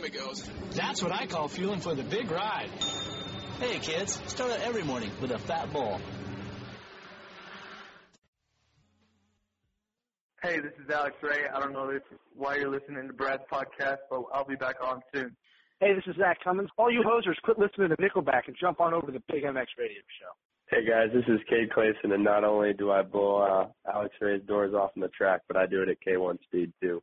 These 0.00 0.10
amigos. 0.10 0.48
That's 0.72 1.02
what 1.02 1.12
I 1.12 1.26
call 1.26 1.48
fueling 1.48 1.80
for 1.80 1.94
the 1.94 2.02
big 2.02 2.30
ride. 2.30 2.70
Hey 3.58 3.78
kids, 3.78 4.20
start 4.26 4.50
out 4.50 4.60
every 4.60 4.82
morning 4.82 5.10
with 5.20 5.30
a 5.30 5.38
fat 5.38 5.72
ball. 5.72 6.00
Hey, 10.42 10.58
this 10.58 10.72
is 10.82 10.90
Alex 10.90 11.16
Ray. 11.22 11.46
I 11.54 11.60
don't 11.60 11.74
know 11.74 11.90
if 11.90 12.02
why 12.34 12.56
you're 12.56 12.70
listening 12.70 13.06
to 13.06 13.12
Brad's 13.12 13.42
podcast, 13.52 13.98
but 14.08 14.22
I'll 14.32 14.46
be 14.46 14.56
back 14.56 14.76
on 14.82 15.02
soon. 15.14 15.36
Hey, 15.80 15.92
this 15.94 16.04
is 16.06 16.16
Zach 16.16 16.38
Cummins. 16.42 16.70
All 16.78 16.90
you 16.90 17.02
hosers, 17.02 17.36
quit 17.44 17.58
listening 17.58 17.90
to 17.90 17.96
Nickelback 17.96 18.42
and 18.46 18.56
jump 18.58 18.80
on 18.80 18.94
over 18.94 19.06
to 19.06 19.12
the 19.12 19.22
Big 19.30 19.44
MX 19.44 19.66
Radio 19.78 20.00
Show. 20.18 20.32
Hey 20.70 20.86
guys, 20.88 21.08
this 21.12 21.24
is 21.28 21.40
Cade 21.48 21.68
Clayson, 21.76 22.14
and 22.14 22.24
not 22.24 22.44
only 22.44 22.72
do 22.72 22.90
I 22.90 23.02
blow 23.02 23.40
uh, 23.40 23.90
Alex 23.92 24.14
Ray's 24.20 24.42
doors 24.46 24.72
off 24.72 24.92
in 24.96 25.02
the 25.02 25.08
track, 25.08 25.42
but 25.46 25.56
I 25.58 25.66
do 25.66 25.82
it 25.82 25.88
at 25.90 25.96
K1 26.00 26.40
speed 26.44 26.72
too. 26.80 27.02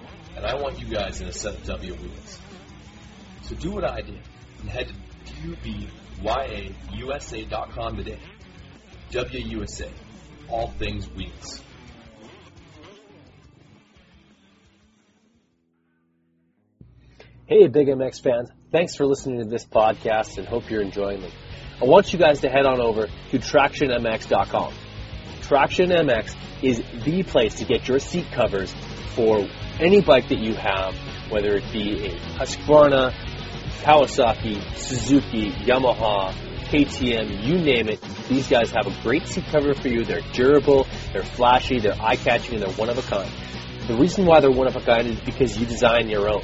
And 0.35 0.45
I 0.45 0.55
want 0.55 0.79
you 0.79 0.87
guys 0.87 1.21
in 1.21 1.27
a 1.27 1.33
set 1.33 1.55
of 1.55 1.63
W 1.65 1.93
wheels. 1.93 2.39
So 3.43 3.55
do 3.55 3.71
what 3.71 3.83
I 3.83 4.01
did 4.01 4.19
and 4.61 4.69
head 4.69 4.87
to 4.87 5.33
DubyaUSA.com 6.23 7.97
today. 7.97 8.19
WUSA, 9.11 9.89
all 10.49 10.67
things 10.79 11.09
wheels. 11.09 11.61
Hey, 17.45 17.67
Big 17.67 17.87
MX 17.87 18.21
fans. 18.21 18.49
Thanks 18.71 18.95
for 18.95 19.05
listening 19.05 19.39
to 19.39 19.45
this 19.49 19.65
podcast 19.65 20.37
and 20.37 20.47
hope 20.47 20.69
you're 20.69 20.81
enjoying 20.81 21.21
it. 21.21 21.33
I 21.81 21.85
want 21.85 22.13
you 22.13 22.19
guys 22.19 22.39
to 22.41 22.49
head 22.49 22.65
on 22.65 22.79
over 22.79 23.07
to 23.07 23.39
TractionMX.com. 23.39 24.73
Traction 25.41 25.89
MX 25.89 26.35
is 26.63 26.81
the 27.03 27.23
place 27.23 27.55
to 27.55 27.65
get 27.65 27.89
your 27.89 27.99
seat 27.99 28.27
covers 28.31 28.73
for 29.15 29.45
any 29.79 30.01
bike 30.01 30.29
that 30.29 30.39
you 30.39 30.55
have, 30.55 30.95
whether 31.29 31.55
it 31.55 31.71
be 31.71 32.07
a 32.07 32.15
Husqvarna, 32.37 33.13
Kawasaki, 33.81 34.61
Suzuki, 34.77 35.51
Yamaha, 35.51 36.33
KTM, 36.71 37.43
you 37.43 37.57
name 37.57 37.89
it. 37.89 38.01
These 38.29 38.47
guys 38.47 38.71
have 38.71 38.87
a 38.87 39.01
great 39.03 39.27
seat 39.27 39.45
cover 39.51 39.73
for 39.73 39.87
you. 39.87 40.05
They're 40.05 40.21
durable, 40.33 40.87
they're 41.11 41.23
flashy, 41.23 41.79
they're 41.79 41.99
eye-catching, 41.99 42.55
and 42.55 42.63
they're 42.63 42.77
one 42.77 42.89
of 42.89 42.97
a 42.97 43.01
kind. 43.01 43.29
The 43.87 43.95
reason 43.95 44.25
why 44.25 44.39
they're 44.39 44.51
one 44.51 44.67
of 44.67 44.75
a 44.75 44.81
kind 44.81 45.07
is 45.07 45.19
because 45.19 45.57
you 45.57 45.65
design 45.65 46.07
your 46.07 46.29
own. 46.29 46.43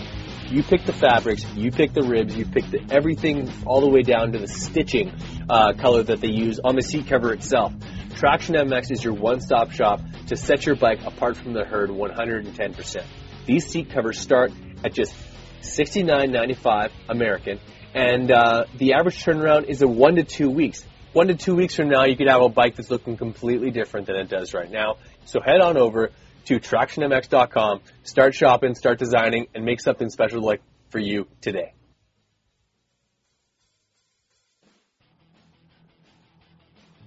You 0.49 0.63
pick 0.63 0.85
the 0.85 0.93
fabrics, 0.93 1.45
you 1.55 1.71
pick 1.71 1.93
the 1.93 2.03
ribs, 2.03 2.35
you 2.35 2.45
pick 2.45 2.69
the, 2.71 2.81
everything 2.89 3.51
all 3.65 3.81
the 3.81 3.89
way 3.89 4.01
down 4.01 4.31
to 4.31 4.39
the 4.39 4.47
stitching 4.47 5.13
uh, 5.49 5.73
color 5.73 6.03
that 6.03 6.21
they 6.21 6.29
use 6.29 6.59
on 6.63 6.75
the 6.75 6.81
seat 6.81 7.07
cover 7.07 7.33
itself. 7.33 7.73
Traction 8.17 8.55
MX 8.55 8.91
is 8.91 9.03
your 9.03 9.13
one-stop 9.13 9.69
shop 9.69 10.01
to 10.25 10.35
set 10.35 10.65
your 10.65 10.75
bike 10.75 11.05
apart 11.05 11.37
from 11.37 11.53
the 11.53 11.63
herd 11.63 11.91
110%. 11.91 13.05
These 13.45 13.67
seat 13.67 13.91
covers 13.91 14.19
start 14.19 14.51
at 14.83 14.91
just 14.91 15.13
$69.95 15.61 16.89
American, 17.09 17.59
and 17.93 18.31
uh, 18.31 18.63
the 18.75 18.93
average 18.93 19.23
turnaround 19.23 19.65
is 19.65 19.83
a 19.83 19.87
one 19.87 20.15
to 20.15 20.23
two 20.23 20.49
weeks. 20.49 20.83
One 21.13 21.27
to 21.27 21.35
two 21.35 21.53
weeks 21.53 21.75
from 21.75 21.89
now, 21.89 22.05
you 22.05 22.17
could 22.17 22.27
have 22.27 22.41
a 22.41 22.49
bike 22.49 22.75
that's 22.75 22.89
looking 22.89 23.17
completely 23.17 23.69
different 23.69 24.07
than 24.07 24.15
it 24.15 24.29
does 24.29 24.51
right 24.51 24.71
now. 24.71 24.95
So 25.25 25.39
head 25.39 25.61
on 25.61 25.77
over 25.77 26.09
to 26.45 26.59
TractionMX.com, 26.59 27.81
start 28.01 28.33
shopping, 28.33 28.73
start 28.73 28.97
designing, 28.97 29.45
and 29.53 29.63
make 29.63 29.79
something 29.79 30.09
special 30.09 30.41
like 30.41 30.63
for 30.89 30.97
you 30.97 31.27
today. 31.41 31.73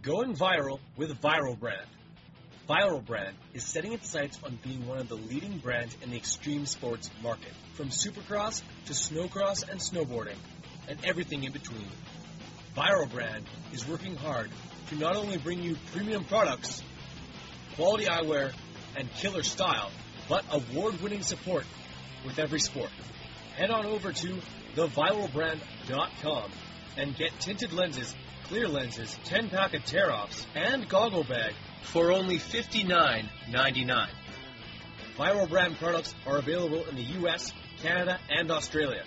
Going 0.02 0.34
viral 0.34 0.78
with 0.96 1.20
Viral 1.20 1.58
Brand. 1.60 1.86
Viral 2.66 3.04
Brand 3.04 3.36
is 3.52 3.62
setting 3.62 3.92
its 3.92 4.08
sights 4.08 4.38
on 4.42 4.58
being 4.62 4.86
one 4.86 4.96
of 4.96 5.10
the 5.10 5.14
leading 5.14 5.58
brands 5.58 5.94
in 6.00 6.10
the 6.10 6.16
extreme 6.16 6.64
sports 6.64 7.10
market, 7.22 7.52
from 7.74 7.90
supercross 7.90 8.62
to 8.86 8.94
snowcross 8.94 9.68
and 9.68 9.78
snowboarding, 9.78 10.38
and 10.88 10.98
everything 11.04 11.44
in 11.44 11.52
between. 11.52 11.86
Viral 12.74 13.10
Brand 13.10 13.44
is 13.74 13.86
working 13.86 14.16
hard 14.16 14.50
to 14.88 14.94
not 14.96 15.16
only 15.16 15.36
bring 15.36 15.62
you 15.62 15.76
premium 15.92 16.24
products, 16.24 16.82
quality 17.76 18.06
eyewear, 18.06 18.54
and 18.96 19.12
killer 19.16 19.42
style, 19.42 19.90
but 20.30 20.46
award-winning 20.50 21.22
support 21.22 21.66
with 22.24 22.38
every 22.38 22.60
sport. 22.60 22.90
Head 23.54 23.70
on 23.70 23.84
over 23.84 24.12
to 24.12 24.38
theviralbrand.com 24.76 26.50
and 26.96 27.14
get 27.14 27.38
tinted 27.38 27.74
lenses, 27.74 28.14
clear 28.50 28.66
lenses, 28.66 29.16
10-pack 29.26 29.74
of 29.74 29.84
tear-offs, 29.84 30.44
and 30.56 30.88
goggle 30.88 31.22
bag 31.22 31.54
for 31.84 32.10
only 32.10 32.36
$59.99. 32.36 34.08
Viral 35.16 35.48
brand 35.48 35.78
products 35.78 36.16
are 36.26 36.38
available 36.38 36.84
in 36.86 36.96
the 36.96 37.04
US, 37.20 37.52
Canada, 37.80 38.18
and 38.28 38.50
Australia, 38.50 39.04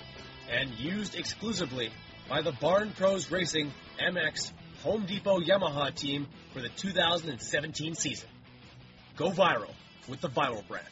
and 0.50 0.70
used 0.76 1.16
exclusively 1.16 1.92
by 2.30 2.42
the 2.42 2.54
Barn 2.54 2.94
Pros 2.96 3.30
Racing 3.32 3.74
MX 4.02 4.54
Home 4.84 5.06
Depot 5.06 5.42
Yamaha 5.42 5.94
team 5.94 6.26
for 6.54 6.62
the 6.62 6.70
2017 6.70 7.96
season. 7.96 8.30
Go 9.18 9.30
viral 9.30 9.74
with 10.08 10.22
the 10.22 10.30
Viral 10.30 10.66
brand. 10.70 10.88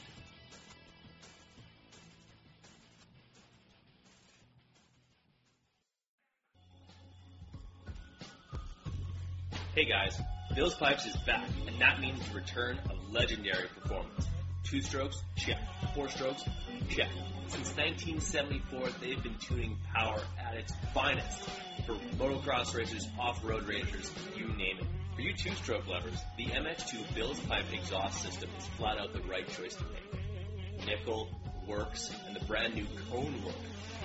Hey 9.74 9.86
guys, 9.86 10.22
Bill's 10.54 10.74
Pipes 10.74 11.06
is 11.06 11.16
back, 11.26 11.48
and 11.66 11.80
that 11.80 12.02
means 12.02 12.20
the 12.28 12.36
return 12.36 12.78
of 12.90 13.10
legendary 13.10 13.70
performance. 13.80 14.28
Two 14.66 14.82
strokes, 14.82 15.24
check. 15.38 15.60
Four 15.96 16.10
strokes, 16.10 16.44
check. 16.90 17.08
Since 17.48 17.78
1974, 17.78 18.90
they've 19.00 19.24
been 19.24 19.38
tuning 19.38 19.78
power 19.94 20.20
at 20.46 20.56
its 20.56 20.74
finest 20.94 21.44
for 21.86 21.94
motocross 22.18 22.76
racers, 22.76 23.08
off-road 23.18 23.64
racers, 23.64 24.12
you 24.36 24.48
name 24.50 24.80
it. 24.80 24.88
For 25.16 25.22
you 25.22 25.34
two-stroke 25.34 25.88
lovers, 25.88 26.20
the 26.36 26.48
MX2 26.48 27.16
Bill's 27.16 27.40
Pipe 27.40 27.64
exhaust 27.72 28.22
system 28.22 28.50
is 28.58 28.66
flat 28.78 28.98
out 28.98 29.14
the 29.14 29.22
right 29.22 29.48
choice 29.48 29.76
to 29.76 29.84
make. 29.84 30.86
Nickel, 30.86 31.30
works, 31.66 32.14
and 32.28 32.36
the 32.36 32.44
brand 32.46 32.76
new 32.76 32.86
cone 33.10 33.42
look 33.46 33.56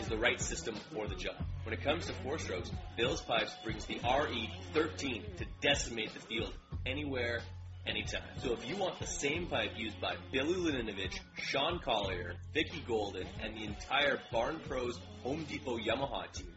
is 0.00 0.06
the 0.08 0.16
right 0.16 0.40
system 0.40 0.76
for 0.92 1.08
the 1.08 1.14
job. 1.14 1.34
When 1.64 1.72
it 1.72 1.82
comes 1.82 2.06
to 2.06 2.12
four 2.12 2.38
strokes, 2.38 2.70
Bill's 2.96 3.22
Pipes 3.22 3.52
brings 3.64 3.86
the 3.86 3.98
RE13 4.00 5.36
to 5.38 5.45
decimate 5.60 6.12
the 6.14 6.20
field 6.20 6.52
anywhere, 6.84 7.40
anytime. 7.86 8.22
So 8.42 8.52
if 8.52 8.68
you 8.68 8.76
want 8.76 8.98
the 8.98 9.06
same 9.06 9.46
pipe 9.46 9.72
used 9.76 10.00
by 10.00 10.16
Billy 10.32 10.54
Laninovich, 10.54 11.18
Sean 11.38 11.78
Collier, 11.78 12.34
Vicki 12.52 12.82
Golden, 12.86 13.26
and 13.42 13.56
the 13.56 13.64
entire 13.64 14.18
Barn 14.32 14.60
Pros 14.68 14.98
Home 15.22 15.44
Depot 15.48 15.78
Yamaha 15.78 16.30
team, 16.32 16.52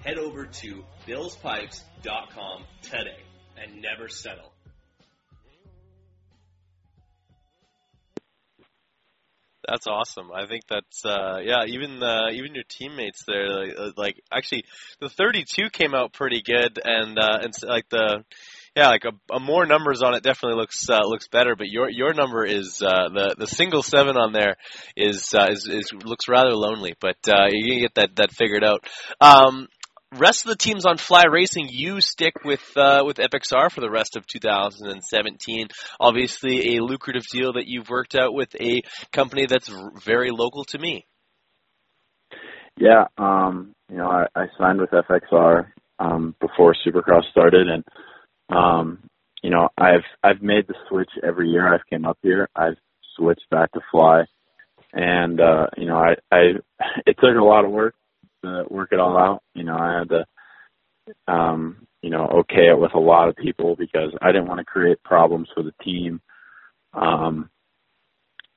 head 0.00 0.18
over 0.18 0.46
to 0.46 0.84
billspipes.com 1.06 2.64
today 2.82 3.22
and 3.56 3.80
never 3.80 4.08
settle. 4.08 4.53
That's 9.68 9.86
awesome. 9.86 10.30
I 10.32 10.46
think 10.46 10.64
that's 10.68 11.04
uh 11.04 11.38
yeah, 11.42 11.64
even 11.66 12.02
uh 12.02 12.30
even 12.32 12.54
your 12.54 12.64
teammates 12.68 13.24
there 13.26 13.48
like, 13.48 13.74
uh, 13.78 13.90
like 13.96 14.22
actually 14.32 14.64
the 15.00 15.08
32 15.08 15.70
came 15.70 15.94
out 15.94 16.12
pretty 16.12 16.42
good 16.42 16.80
and 16.84 17.18
uh 17.18 17.38
and 17.42 17.54
like 17.66 17.88
the 17.88 18.24
yeah, 18.76 18.88
like 18.88 19.04
a, 19.04 19.34
a 19.34 19.38
more 19.38 19.66
numbers 19.66 20.02
on 20.02 20.14
it 20.14 20.24
definitely 20.24 20.60
looks 20.60 20.88
uh, 20.90 20.98
looks 21.04 21.28
better, 21.28 21.54
but 21.54 21.68
your 21.68 21.88
your 21.88 22.12
number 22.12 22.44
is 22.44 22.82
uh 22.82 23.08
the 23.08 23.36
the 23.38 23.46
single 23.46 23.84
7 23.84 24.16
on 24.16 24.32
there 24.32 24.56
is 24.96 25.32
uh, 25.32 25.46
is 25.50 25.68
is 25.68 25.92
looks 26.04 26.28
rather 26.28 26.54
lonely, 26.54 26.94
but 27.00 27.16
uh 27.28 27.46
you 27.50 27.70
can 27.70 27.80
get 27.80 27.94
that 27.94 28.16
that 28.16 28.32
figured 28.32 28.64
out. 28.64 28.84
Um 29.20 29.68
rest 30.18 30.44
of 30.44 30.50
the 30.50 30.56
teams 30.56 30.86
on 30.86 30.96
Fly 30.96 31.24
Racing, 31.30 31.68
you 31.70 32.00
stick 32.00 32.44
with 32.44 32.62
uh, 32.76 33.02
with 33.04 33.16
FXR 33.16 33.70
for 33.70 33.80
the 33.80 33.90
rest 33.90 34.16
of 34.16 34.26
2017. 34.26 35.68
Obviously, 36.00 36.76
a 36.76 36.82
lucrative 36.82 37.24
deal 37.30 37.54
that 37.54 37.66
you've 37.66 37.88
worked 37.88 38.14
out 38.14 38.34
with 38.34 38.54
a 38.60 38.82
company 39.12 39.46
that's 39.46 39.70
very 40.04 40.30
local 40.30 40.64
to 40.64 40.78
me. 40.78 41.06
Yeah, 42.76 43.04
um, 43.18 43.74
you 43.90 43.96
know, 43.96 44.08
I, 44.08 44.26
I 44.34 44.46
signed 44.58 44.80
with 44.80 44.90
FXR 44.90 45.66
um, 45.98 46.34
before 46.40 46.74
Supercross 46.86 47.30
started, 47.30 47.68
and 47.68 47.84
um, 48.50 48.98
you 49.42 49.50
know, 49.50 49.68
I've 49.78 50.04
I've 50.22 50.42
made 50.42 50.66
the 50.66 50.74
switch 50.88 51.10
every 51.22 51.50
year 51.50 51.72
I've 51.72 51.86
came 51.88 52.04
up 52.04 52.18
here. 52.22 52.48
I've 52.56 52.76
switched 53.16 53.48
back 53.50 53.72
to 53.72 53.80
Fly, 53.90 54.24
and 54.92 55.40
uh, 55.40 55.66
you 55.76 55.86
know, 55.86 55.96
I 55.96 56.14
I 56.32 56.38
it 57.06 57.16
took 57.20 57.36
a 57.36 57.44
lot 57.44 57.64
of 57.64 57.70
work 57.70 57.94
to 58.44 58.64
work 58.70 58.90
it 58.92 59.00
all 59.00 59.18
out. 59.18 59.42
You 59.54 59.64
know, 59.64 59.76
I 59.76 59.98
had 59.98 60.08
to 60.10 61.32
um, 61.32 61.86
you 62.02 62.10
know, 62.10 62.26
okay 62.26 62.68
it 62.68 62.78
with 62.78 62.94
a 62.94 63.00
lot 63.00 63.28
of 63.28 63.36
people 63.36 63.76
because 63.76 64.12
I 64.22 64.32
didn't 64.32 64.48
want 64.48 64.58
to 64.58 64.64
create 64.64 65.02
problems 65.04 65.48
for 65.54 65.62
the 65.62 65.72
team. 65.82 66.20
Um, 66.92 67.50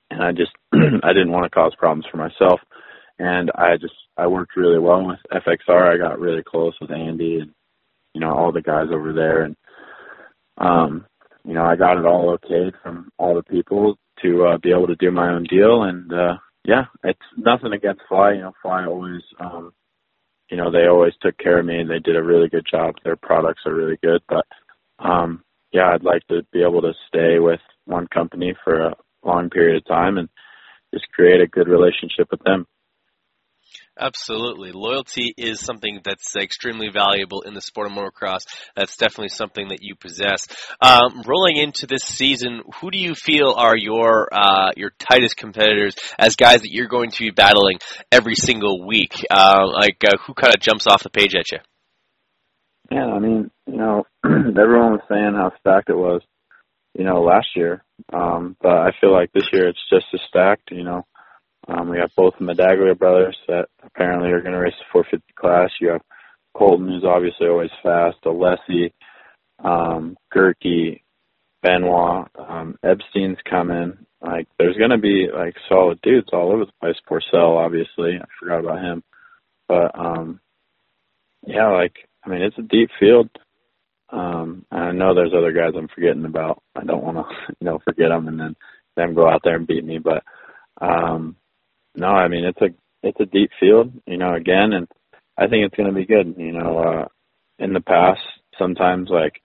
and 0.10 0.24
I 0.24 0.32
just 0.32 0.52
I 0.74 1.14
didn't 1.14 1.32
want 1.32 1.46
to 1.46 1.50
cause 1.50 1.74
problems 1.78 2.06
for 2.12 2.18
myself 2.18 2.60
and 3.20 3.52
I 3.56 3.78
just 3.78 3.94
I 4.18 4.28
worked 4.28 4.56
really 4.56 4.80
well 4.80 5.06
with 5.06 5.20
FXR. 5.32 5.94
I 5.94 5.98
got 5.98 6.20
really 6.20 6.44
close 6.44 6.74
with 6.80 6.92
Andy 6.92 7.40
and 7.40 7.52
you 8.14 8.22
know 8.22 8.34
all 8.34 8.52
the 8.52 8.62
guys 8.62 8.88
over 8.92 9.14
there, 9.14 9.44
and 9.44 9.56
um, 10.58 11.06
you 11.46 11.54
know 11.54 11.64
I 11.64 11.76
got 11.76 11.98
it 11.98 12.06
all 12.06 12.38
okayed 12.38 12.74
from 12.82 13.10
all 13.18 13.36
the 13.36 13.44
people 13.44 13.98
to 14.24 14.46
uh, 14.46 14.58
be 14.58 14.72
able 14.72 14.88
to 14.88 14.96
do 14.96 15.12
my 15.12 15.30
own 15.30 15.46
deal, 15.50 15.84
and 15.84 16.12
uh, 16.12 16.38
yeah, 16.64 16.86
it's 17.04 17.20
nothing 17.38 17.74
against 17.74 18.02
Fly. 18.08 18.34
You 18.34 18.42
know, 18.42 18.54
Fly 18.62 18.86
always, 18.86 19.22
um, 19.40 19.74
you 20.50 20.58
know, 20.58 20.72
they 20.72 20.88
always 20.88 21.14
took 21.22 21.38
care 21.38 21.60
of 21.60 21.66
me, 21.66 21.80
and 21.80 21.90
they 21.90 22.00
did 22.00 22.16
a 22.16 22.24
really 22.24 22.50
good 22.50 22.66
job. 22.70 22.96
Their 23.04 23.16
products 23.16 23.64
are 23.66 23.74
really 23.74 23.98
good, 24.02 24.22
but 24.28 24.46
um, 25.00 25.44
yeah, 25.72 25.92
I'd 25.94 26.04
like 26.04 26.26
to 26.28 26.44
be 26.52 26.62
able 26.64 26.82
to 26.82 26.94
stay 27.08 27.40
with 27.40 27.60
one 27.86 28.08
company 28.08 28.56
for 28.64 28.80
a 28.80 28.96
long 29.24 29.50
period 29.50 29.78
of 29.78 29.86
time 29.86 30.18
and 30.18 30.30
just 30.94 31.12
create 31.14 31.42
a 31.42 31.48
good 31.48 31.68
relationship 31.68 32.28
with 32.32 32.42
them. 32.44 32.66
Absolutely. 34.00 34.72
Loyalty 34.74 35.34
is 35.38 35.60
something 35.60 36.02
that's 36.04 36.36
extremely 36.36 36.90
valuable 36.90 37.42
in 37.42 37.54
the 37.54 37.62
sport 37.62 37.88
of 37.88 37.94
motocross. 37.94 38.42
That's 38.76 38.96
definitely 38.98 39.30
something 39.30 39.70
that 39.70 39.82
you 39.82 39.96
possess. 39.96 40.48
Um, 40.82 41.24
rolling 41.26 41.58
into 41.58 41.88
this 41.88 42.04
season, 42.04 42.62
who 42.80 42.92
do 42.92 42.98
you 42.98 43.16
feel 43.16 43.54
are 43.58 43.76
your 43.76 44.28
uh, 44.32 44.72
your 44.76 44.92
tightest 45.00 45.38
competitors 45.38 45.96
as 46.20 46.36
guys 46.36 46.62
that 46.62 46.72
you're 46.72 46.88
going 46.88 47.12
to 47.12 47.20
be 47.20 47.32
battling 47.32 47.80
every 48.12 48.36
single 48.36 48.86
week? 48.86 49.26
Uh, 49.32 49.66
like 49.72 49.98
uh, 50.06 50.18
who 50.26 50.34
kind 50.34 50.54
of 50.54 50.62
jumps 50.62 50.86
off 50.88 51.04
the 51.04 51.10
page 51.10 51.34
at 51.36 51.52
you? 51.52 51.60
Yeah, 52.92 53.06
I 53.06 53.20
mean, 53.20 53.52
you 53.66 53.78
know, 53.78 54.06
everyone 54.26 54.94
was 54.94 55.02
saying 55.10 55.34
how 55.36 55.52
stacked 55.60 55.90
it 55.90 55.98
was, 55.98 56.22
you 56.98 57.04
know, 57.04 57.22
last 57.22 57.48
year. 57.56 57.84
Um, 58.14 58.56
but 58.62 58.72
I 58.72 58.92
feel 59.02 59.12
like 59.12 59.32
this 59.34 59.48
year 59.52 59.68
it's 59.68 59.90
just 59.90 60.06
as 60.14 60.22
stacked, 60.30 60.72
you 60.72 60.84
know. 60.84 61.06
Um, 61.68 61.90
we 61.90 61.98
have 62.00 62.12
both 62.16 62.34
the 62.40 62.46
Medaglia 62.46 62.98
brothers 62.98 63.38
that 63.48 63.68
apparently 63.84 64.30
are 64.30 64.42
going 64.42 64.54
to 64.54 64.60
race 64.60 64.74
the 64.80 64.86
450 64.92 65.34
class. 65.36 65.70
You 65.82 65.90
have 65.90 66.02
Colton, 66.56 66.88
who's 66.88 67.04
obviously 67.04 67.48
always 67.48 67.72
fast, 67.84 68.18
Alessi, 68.26 68.94
um, 69.64 70.16
Gerke, 70.34 71.02
Benoit, 71.62 72.28
um, 72.38 72.78
Epstein's 72.84 73.38
coming. 73.50 73.98
Like, 74.22 74.48
there's 74.58 74.78
going 74.78 74.92
to 74.92 74.98
be 74.98 75.28
like 75.34 75.56
solid 75.70 76.00
dudes 76.02 76.30
all 76.32 76.52
over 76.52 76.66
the 76.66 76.72
place. 76.82 76.96
Porcel, 77.10 77.58
obviously, 77.58 78.18
I 78.20 78.26
forgot 78.40 78.62
about 78.62 78.82
him, 78.82 79.04
but 79.68 79.92
um, 79.94 80.40
yeah, 81.46 81.68
like 81.68 81.94
I 82.24 82.30
mean, 82.30 82.42
it's 82.42 82.58
a 82.58 82.64
deep 82.64 82.90
field. 83.00 83.30
Um, 84.10 84.66
and 84.72 84.84
I 84.84 84.92
know 84.92 85.14
there's 85.14 85.34
other 85.38 85.52
guys 85.52 85.74
I'm 85.78 85.90
forgetting 85.94 86.26
about. 86.26 86.64
I 86.76 86.84
don't 86.84 87.04
want 87.04 87.18
to, 87.18 87.56
you 87.60 87.66
know, 87.66 87.80
forget 87.84 88.10
them 88.10 88.28
and 88.28 88.40
then 88.40 88.56
them 88.96 89.14
go 89.14 89.30
out 89.30 89.42
there 89.44 89.56
and 89.56 89.68
beat 89.68 89.86
me. 89.86 90.00
But 90.00 90.24
um, 90.82 91.36
no, 91.98 92.08
I 92.08 92.28
mean 92.28 92.46
it's 92.46 92.62
a 92.62 92.70
it's 93.04 93.20
a 93.20 93.26
deep 93.26 93.52
field, 93.60 93.92
you 94.06 94.18
know, 94.18 94.34
again, 94.34 94.74
and 94.74 94.88
I 95.38 95.48
think 95.48 95.66
it's 95.66 95.76
going 95.76 95.90
to 95.90 95.96
be 95.96 96.06
good. 96.06 96.36
You 96.38 96.52
know, 96.52 96.80
uh, 96.80 97.06
in 97.60 97.74
the 97.74 97.82
past, 97.82 98.22
sometimes 98.58 99.10
like 99.10 99.42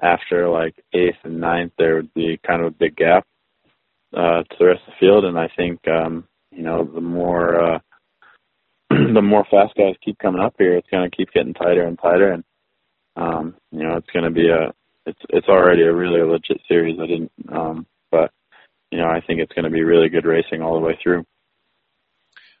after 0.00 0.48
like 0.48 0.74
eighth 0.92 1.18
and 1.24 1.40
ninth, 1.40 1.72
there 1.78 1.96
would 1.96 2.14
be 2.14 2.38
kind 2.46 2.62
of 2.62 2.68
a 2.68 2.76
big 2.76 2.96
gap 2.96 3.26
uh, 4.14 4.42
to 4.42 4.56
the 4.58 4.66
rest 4.66 4.82
of 4.86 4.94
the 4.94 5.00
field, 5.00 5.24
and 5.24 5.38
I 5.38 5.48
think 5.56 5.80
um, 5.88 6.24
you 6.52 6.62
know 6.62 6.84
the 6.84 7.00
more 7.00 7.74
uh, 7.74 7.78
the 8.90 9.22
more 9.22 9.44
fast 9.50 9.74
guys 9.76 9.94
keep 10.04 10.18
coming 10.18 10.40
up 10.42 10.54
here, 10.58 10.76
it's 10.76 10.90
going 10.90 11.08
to 11.08 11.16
keep 11.16 11.32
getting 11.32 11.54
tighter 11.54 11.86
and 11.86 11.98
tighter, 11.98 12.32
and 12.32 12.44
um, 13.16 13.54
you 13.72 13.82
know 13.82 13.96
it's 13.96 14.10
going 14.12 14.24
to 14.24 14.30
be 14.30 14.48
a 14.48 14.72
it's 15.06 15.20
it's 15.30 15.48
already 15.48 15.82
a 15.82 15.94
really 15.94 16.22
legit 16.22 16.60
series. 16.68 16.98
I 17.00 17.06
didn't, 17.06 17.32
um, 17.50 17.86
but 18.10 18.30
you 18.90 18.98
know 18.98 19.08
I 19.08 19.20
think 19.26 19.40
it's 19.40 19.52
going 19.52 19.64
to 19.64 19.70
be 19.70 19.82
really 19.82 20.08
good 20.08 20.24
racing 20.24 20.62
all 20.62 20.74
the 20.74 20.86
way 20.86 20.98
through. 21.02 21.24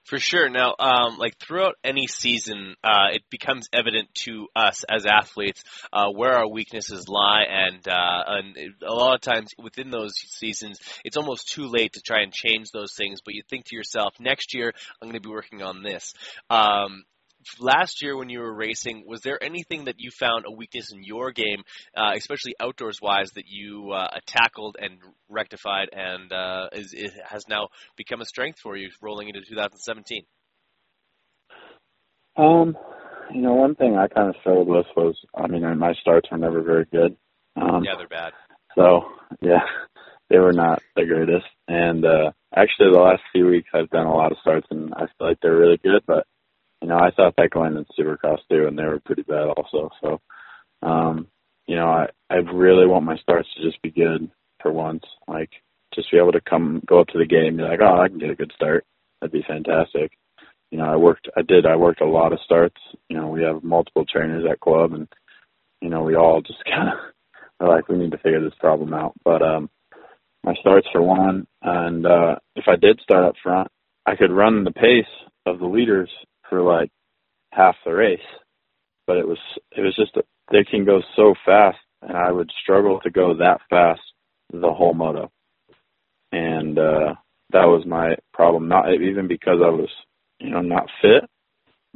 For 0.06 0.20
sure. 0.20 0.48
Now, 0.48 0.76
um, 0.78 1.18
like 1.18 1.36
throughout 1.38 1.74
any 1.82 2.06
season, 2.06 2.76
uh, 2.84 3.08
it 3.12 3.22
becomes 3.28 3.68
evident 3.72 4.08
to 4.26 4.46
us 4.54 4.84
as 4.88 5.04
athletes 5.04 5.64
uh, 5.92 6.10
where 6.10 6.32
our 6.32 6.48
weaknesses 6.48 7.08
lie, 7.08 7.44
and 7.48 7.86
uh, 7.88 8.22
and 8.26 8.56
a 8.86 8.92
lot 8.92 9.16
of 9.16 9.20
times 9.20 9.50
within 9.58 9.90
those 9.90 10.12
seasons, 10.14 10.78
it's 11.04 11.16
almost 11.16 11.48
too 11.48 11.66
late 11.66 11.94
to 11.94 12.00
try 12.00 12.22
and 12.22 12.32
change 12.32 12.70
those 12.72 12.94
things. 12.94 13.20
But 13.24 13.34
you 13.34 13.42
think 13.50 13.64
to 13.66 13.76
yourself, 13.76 14.14
next 14.20 14.54
year 14.54 14.72
I'm 15.02 15.08
going 15.08 15.20
to 15.20 15.28
be 15.28 15.34
working 15.34 15.62
on 15.62 15.82
this. 15.82 16.14
Um, 16.50 17.02
last 17.58 18.02
year 18.02 18.16
when 18.16 18.28
you 18.28 18.40
were 18.40 18.54
racing, 18.54 19.04
was 19.06 19.20
there 19.22 19.42
anything 19.42 19.84
that 19.84 19.96
you 19.98 20.10
found 20.10 20.44
a 20.46 20.52
weakness 20.52 20.92
in 20.92 21.02
your 21.02 21.32
game, 21.32 21.62
uh, 21.96 22.12
especially 22.16 22.54
outdoors 22.60 23.00
wise, 23.00 23.30
that 23.34 23.44
you 23.46 23.92
uh, 23.92 24.08
tackled 24.26 24.76
and 24.80 24.98
rectified, 25.28 25.88
and 25.92 26.32
uh, 26.32 26.68
is, 26.72 26.92
it 26.92 27.12
has 27.28 27.46
now 27.48 27.68
become 27.96 28.20
a 28.20 28.24
strength 28.24 28.58
for 28.60 28.76
you 28.76 28.90
rolling 29.00 29.28
into 29.28 29.40
2017? 29.40 30.22
Um, 32.36 32.76
you 33.32 33.40
know, 33.40 33.54
one 33.54 33.74
thing 33.74 33.96
I 33.96 34.08
kind 34.08 34.28
of 34.28 34.36
struggled 34.40 34.68
with 34.68 34.86
was, 34.96 35.16
I 35.34 35.46
mean, 35.46 35.62
my 35.78 35.94
starts 36.00 36.28
were 36.30 36.38
never 36.38 36.62
very 36.62 36.84
good. 36.84 37.16
Um, 37.56 37.82
yeah, 37.84 37.96
they're 37.96 38.08
bad. 38.08 38.32
So 38.74 39.04
yeah, 39.40 39.60
they 40.30 40.38
were 40.38 40.52
not 40.52 40.82
the 40.94 41.04
greatest. 41.04 41.46
And 41.68 42.04
uh, 42.04 42.32
actually, 42.54 42.92
the 42.92 43.00
last 43.00 43.22
few 43.32 43.46
weeks 43.46 43.70
I've 43.74 43.90
done 43.90 44.06
a 44.06 44.14
lot 44.14 44.32
of 44.32 44.38
starts, 44.40 44.66
and 44.70 44.92
I 44.94 45.06
feel 45.18 45.28
like 45.28 45.38
they're 45.42 45.56
really 45.56 45.78
good, 45.82 46.02
but 46.06 46.26
you 46.86 46.92
know, 46.92 46.98
I 46.98 47.10
thought 47.10 47.34
that 47.36 47.50
going 47.50 47.76
into 47.76 47.92
Supercross 47.98 48.38
too, 48.48 48.68
and 48.68 48.78
they 48.78 48.84
were 48.84 49.00
pretty 49.00 49.22
bad 49.22 49.48
also. 49.48 49.90
So, 50.00 50.20
um, 50.82 51.26
you 51.66 51.74
know, 51.74 51.88
I 51.88 52.06
I 52.30 52.36
really 52.36 52.86
want 52.86 53.04
my 53.04 53.16
starts 53.16 53.48
to 53.56 53.62
just 53.64 53.82
be 53.82 53.90
good 53.90 54.30
for 54.62 54.70
once. 54.70 55.02
Like, 55.26 55.50
just 55.92 56.12
be 56.12 56.18
able 56.18 56.30
to 56.30 56.40
come 56.40 56.80
go 56.86 57.00
up 57.00 57.08
to 57.08 57.18
the 57.18 57.26
game 57.26 57.46
and 57.48 57.56
be 57.56 57.62
like, 57.64 57.80
oh, 57.82 58.00
I 58.00 58.06
can 58.06 58.20
get 58.20 58.30
a 58.30 58.36
good 58.36 58.52
start. 58.54 58.84
That'd 59.20 59.32
be 59.32 59.42
fantastic. 59.48 60.12
You 60.70 60.78
know, 60.78 60.84
I 60.84 60.94
worked, 60.94 61.28
I 61.36 61.42
did, 61.42 61.66
I 61.66 61.74
worked 61.74 62.02
a 62.02 62.06
lot 62.06 62.32
of 62.32 62.38
starts. 62.44 62.80
You 63.08 63.16
know, 63.16 63.26
we 63.30 63.42
have 63.42 63.64
multiple 63.64 64.04
trainers 64.08 64.44
at 64.48 64.60
club, 64.60 64.92
and 64.92 65.08
you 65.80 65.88
know, 65.88 66.02
we 66.02 66.14
all 66.14 66.40
just 66.40 66.64
kind 66.72 66.90
of 66.90 66.98
are 67.58 67.68
like, 67.68 67.88
we 67.88 67.98
need 67.98 68.12
to 68.12 68.18
figure 68.18 68.44
this 68.44 68.60
problem 68.60 68.94
out. 68.94 69.14
But 69.24 69.42
um, 69.42 69.70
my 70.44 70.54
starts 70.60 70.86
for 70.92 71.02
one, 71.02 71.48
and 71.62 72.06
uh, 72.06 72.36
if 72.54 72.66
I 72.68 72.76
did 72.76 73.00
start 73.00 73.24
up 73.24 73.34
front, 73.42 73.72
I 74.06 74.14
could 74.14 74.30
run 74.30 74.62
the 74.62 74.70
pace 74.70 75.04
of 75.46 75.58
the 75.58 75.66
leaders 75.66 76.10
for 76.48 76.62
like 76.62 76.90
half 77.52 77.76
the 77.84 77.92
race. 77.92 78.18
But 79.06 79.18
it 79.18 79.28
was 79.28 79.38
it 79.76 79.80
was 79.80 79.94
just 79.96 80.16
they 80.50 80.64
can 80.64 80.84
go 80.84 81.00
so 81.14 81.34
fast, 81.44 81.78
and 82.02 82.16
I 82.16 82.30
would 82.30 82.50
struggle 82.62 83.00
to 83.00 83.10
go 83.10 83.34
that 83.36 83.60
fast 83.70 84.00
the 84.52 84.72
whole 84.72 84.94
moto, 84.94 85.30
and 86.32 86.78
uh, 86.78 87.14
that 87.50 87.64
was 87.66 87.84
my 87.86 88.16
problem. 88.32 88.68
Not 88.68 88.92
even 88.92 89.28
because 89.28 89.58
I 89.64 89.70
was 89.70 89.88
you 90.40 90.50
know 90.50 90.60
not 90.60 90.88
fit, 91.00 91.28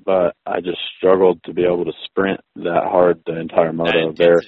but 0.04 0.34
I 0.46 0.60
just 0.60 0.78
struggled 0.96 1.42
to 1.44 1.52
be 1.52 1.64
able 1.64 1.84
to 1.84 1.92
sprint 2.04 2.40
that 2.56 2.84
hard 2.84 3.22
the 3.26 3.38
entire 3.38 3.72
moto. 3.72 4.12
Their 4.12 4.40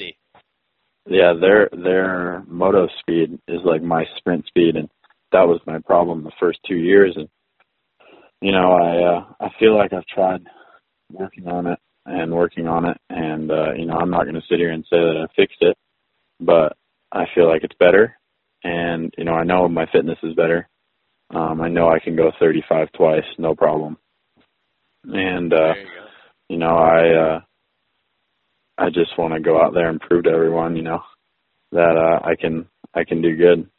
yeah, 1.06 1.32
their 1.40 1.68
their 1.72 2.44
moto 2.46 2.88
speed 3.00 3.40
is 3.48 3.60
like 3.64 3.82
my 3.82 4.04
sprint 4.18 4.46
speed, 4.46 4.76
and 4.76 4.88
that 5.32 5.48
was 5.48 5.60
my 5.66 5.78
problem 5.78 6.22
the 6.22 6.32
first 6.38 6.60
two 6.66 6.76
years. 6.76 7.14
And 7.16 7.28
you 8.42 8.50
know, 8.50 8.72
I 8.72 9.02
uh, 9.04 9.46
I 9.46 9.48
feel 9.58 9.76
like 9.76 9.92
I've 9.92 10.06
tried 10.06 10.42
working 11.12 11.46
on 11.46 11.68
it 11.68 11.78
and 12.04 12.32
working 12.32 12.66
on 12.66 12.86
it, 12.86 12.98
and 13.08 13.50
uh, 13.50 13.72
you 13.74 13.86
know, 13.86 13.94
I'm 13.94 14.10
not 14.10 14.24
going 14.24 14.34
to 14.34 14.42
sit 14.50 14.58
here 14.58 14.72
and 14.72 14.84
say 14.84 14.98
that 14.98 15.26
I 15.28 15.32
fixed 15.34 15.58
it, 15.60 15.76
but 16.40 16.76
I 17.12 17.26
feel 17.34 17.48
like 17.48 17.62
it's 17.62 17.76
better, 17.78 18.18
and 18.64 19.14
you 19.16 19.24
know, 19.24 19.34
I 19.34 19.44
know 19.44 19.68
my 19.68 19.86
fitness 19.92 20.18
is 20.24 20.34
better. 20.34 20.68
Um, 21.30 21.60
I 21.60 21.68
know 21.68 21.88
I 21.88 22.00
can 22.00 22.16
go 22.16 22.32
35 22.40 22.88
twice, 22.92 23.24
no 23.38 23.54
problem, 23.54 23.96
and 25.04 25.52
uh, 25.52 25.74
you, 25.74 25.86
you 26.48 26.56
know, 26.58 26.76
I 26.76 27.36
uh, 27.36 27.40
I 28.76 28.88
just 28.88 29.16
want 29.16 29.34
to 29.34 29.40
go 29.40 29.62
out 29.62 29.72
there 29.72 29.88
and 29.88 30.00
prove 30.00 30.24
to 30.24 30.30
everyone, 30.30 30.74
you 30.74 30.82
know, 30.82 31.00
that 31.70 31.96
uh, 31.96 32.26
I 32.26 32.34
can 32.34 32.66
I 32.92 33.04
can 33.04 33.22
do 33.22 33.36
good. 33.36 33.70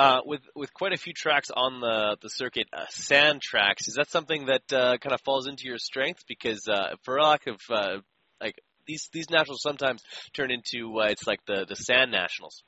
Uh, 0.00 0.22
with 0.24 0.40
with 0.56 0.72
quite 0.72 0.94
a 0.94 0.96
few 0.96 1.12
tracks 1.12 1.50
on 1.54 1.80
the 1.80 2.16
the 2.22 2.30
circuit, 2.30 2.66
uh, 2.72 2.86
sand 2.88 3.42
tracks, 3.42 3.86
is 3.86 3.96
that 3.96 4.08
something 4.08 4.46
that 4.46 4.62
uh, 4.72 4.96
kind 4.96 5.12
of 5.12 5.20
falls 5.20 5.46
into 5.46 5.64
your 5.66 5.76
strength? 5.76 6.24
Because 6.26 6.66
uh, 6.68 6.94
for 7.02 7.20
lack 7.20 7.46
of 7.46 7.60
uh, 7.68 7.98
like 8.40 8.54
these 8.86 9.10
these 9.12 9.28
nationals 9.28 9.60
sometimes 9.60 10.02
turn 10.32 10.50
into 10.50 10.98
uh, 10.98 11.08
it's 11.08 11.26
like 11.26 11.40
the 11.46 11.66
the 11.68 11.76
sand 11.76 12.10
nationals. 12.12 12.62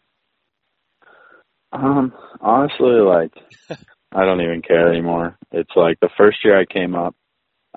Um, 1.73 2.13
honestly, 2.39 3.01
like 3.01 3.33
I 4.15 4.27
don't 4.27 4.43
even 4.43 4.61
care 4.61 4.93
anymore. 4.93 5.39
It's 5.53 5.73
like 5.75 6.01
the 6.01 6.11
first 6.19 6.37
year 6.45 6.61
I 6.61 6.67
came 6.67 6.95
up, 6.95 7.17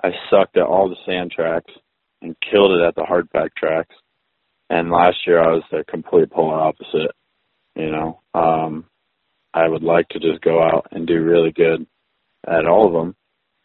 I 0.04 0.10
sucked 0.28 0.58
at 0.58 0.64
all 0.64 0.90
the 0.90 0.96
sand 1.06 1.32
tracks 1.34 1.72
and 2.20 2.36
killed 2.52 2.72
it 2.72 2.86
at 2.86 2.94
the 2.94 3.04
hard 3.04 3.30
pack 3.30 3.54
tracks. 3.54 3.94
And 4.68 4.90
last 4.90 5.16
year 5.26 5.40
I 5.40 5.52
was 5.52 5.62
the 5.70 5.82
complete 5.88 6.30
polar 6.30 6.60
opposite. 6.60 7.12
You 7.74 7.90
know, 7.90 8.20
um, 8.34 8.84
I 9.56 9.66
would 9.66 9.82
like 9.82 10.06
to 10.10 10.18
just 10.20 10.42
go 10.42 10.62
out 10.62 10.88
and 10.90 11.06
do 11.06 11.22
really 11.22 11.50
good 11.50 11.86
at 12.46 12.66
all 12.66 12.86
of 12.86 12.92
them. 12.92 13.16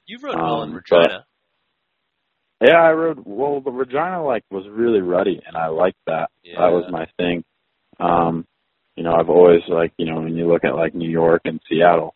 You 0.05 0.19
rode 0.23 0.35
well 0.37 0.63
in 0.63 0.69
Um, 0.69 0.75
Regina. 0.75 1.25
Yeah, 2.61 2.81
I 2.81 2.91
rode 2.91 3.19
well. 3.25 3.59
The 3.59 3.71
Regina 3.71 4.23
like 4.23 4.43
was 4.49 4.65
really 4.69 5.01
ruddy, 5.01 5.41
and 5.45 5.57
I 5.57 5.67
liked 5.67 5.97
that. 6.07 6.29
That 6.57 6.71
was 6.71 6.85
my 6.89 7.07
thing. 7.17 7.43
Um, 7.99 8.45
you 8.95 9.03
know, 9.03 9.13
I've 9.13 9.29
always 9.29 9.63
like 9.67 9.91
you 9.97 10.05
know 10.05 10.21
when 10.21 10.37
you 10.37 10.47
look 10.47 10.63
at 10.63 10.75
like 10.75 10.95
New 10.95 11.09
York 11.09 11.41
and 11.43 11.59
Seattle, 11.67 12.15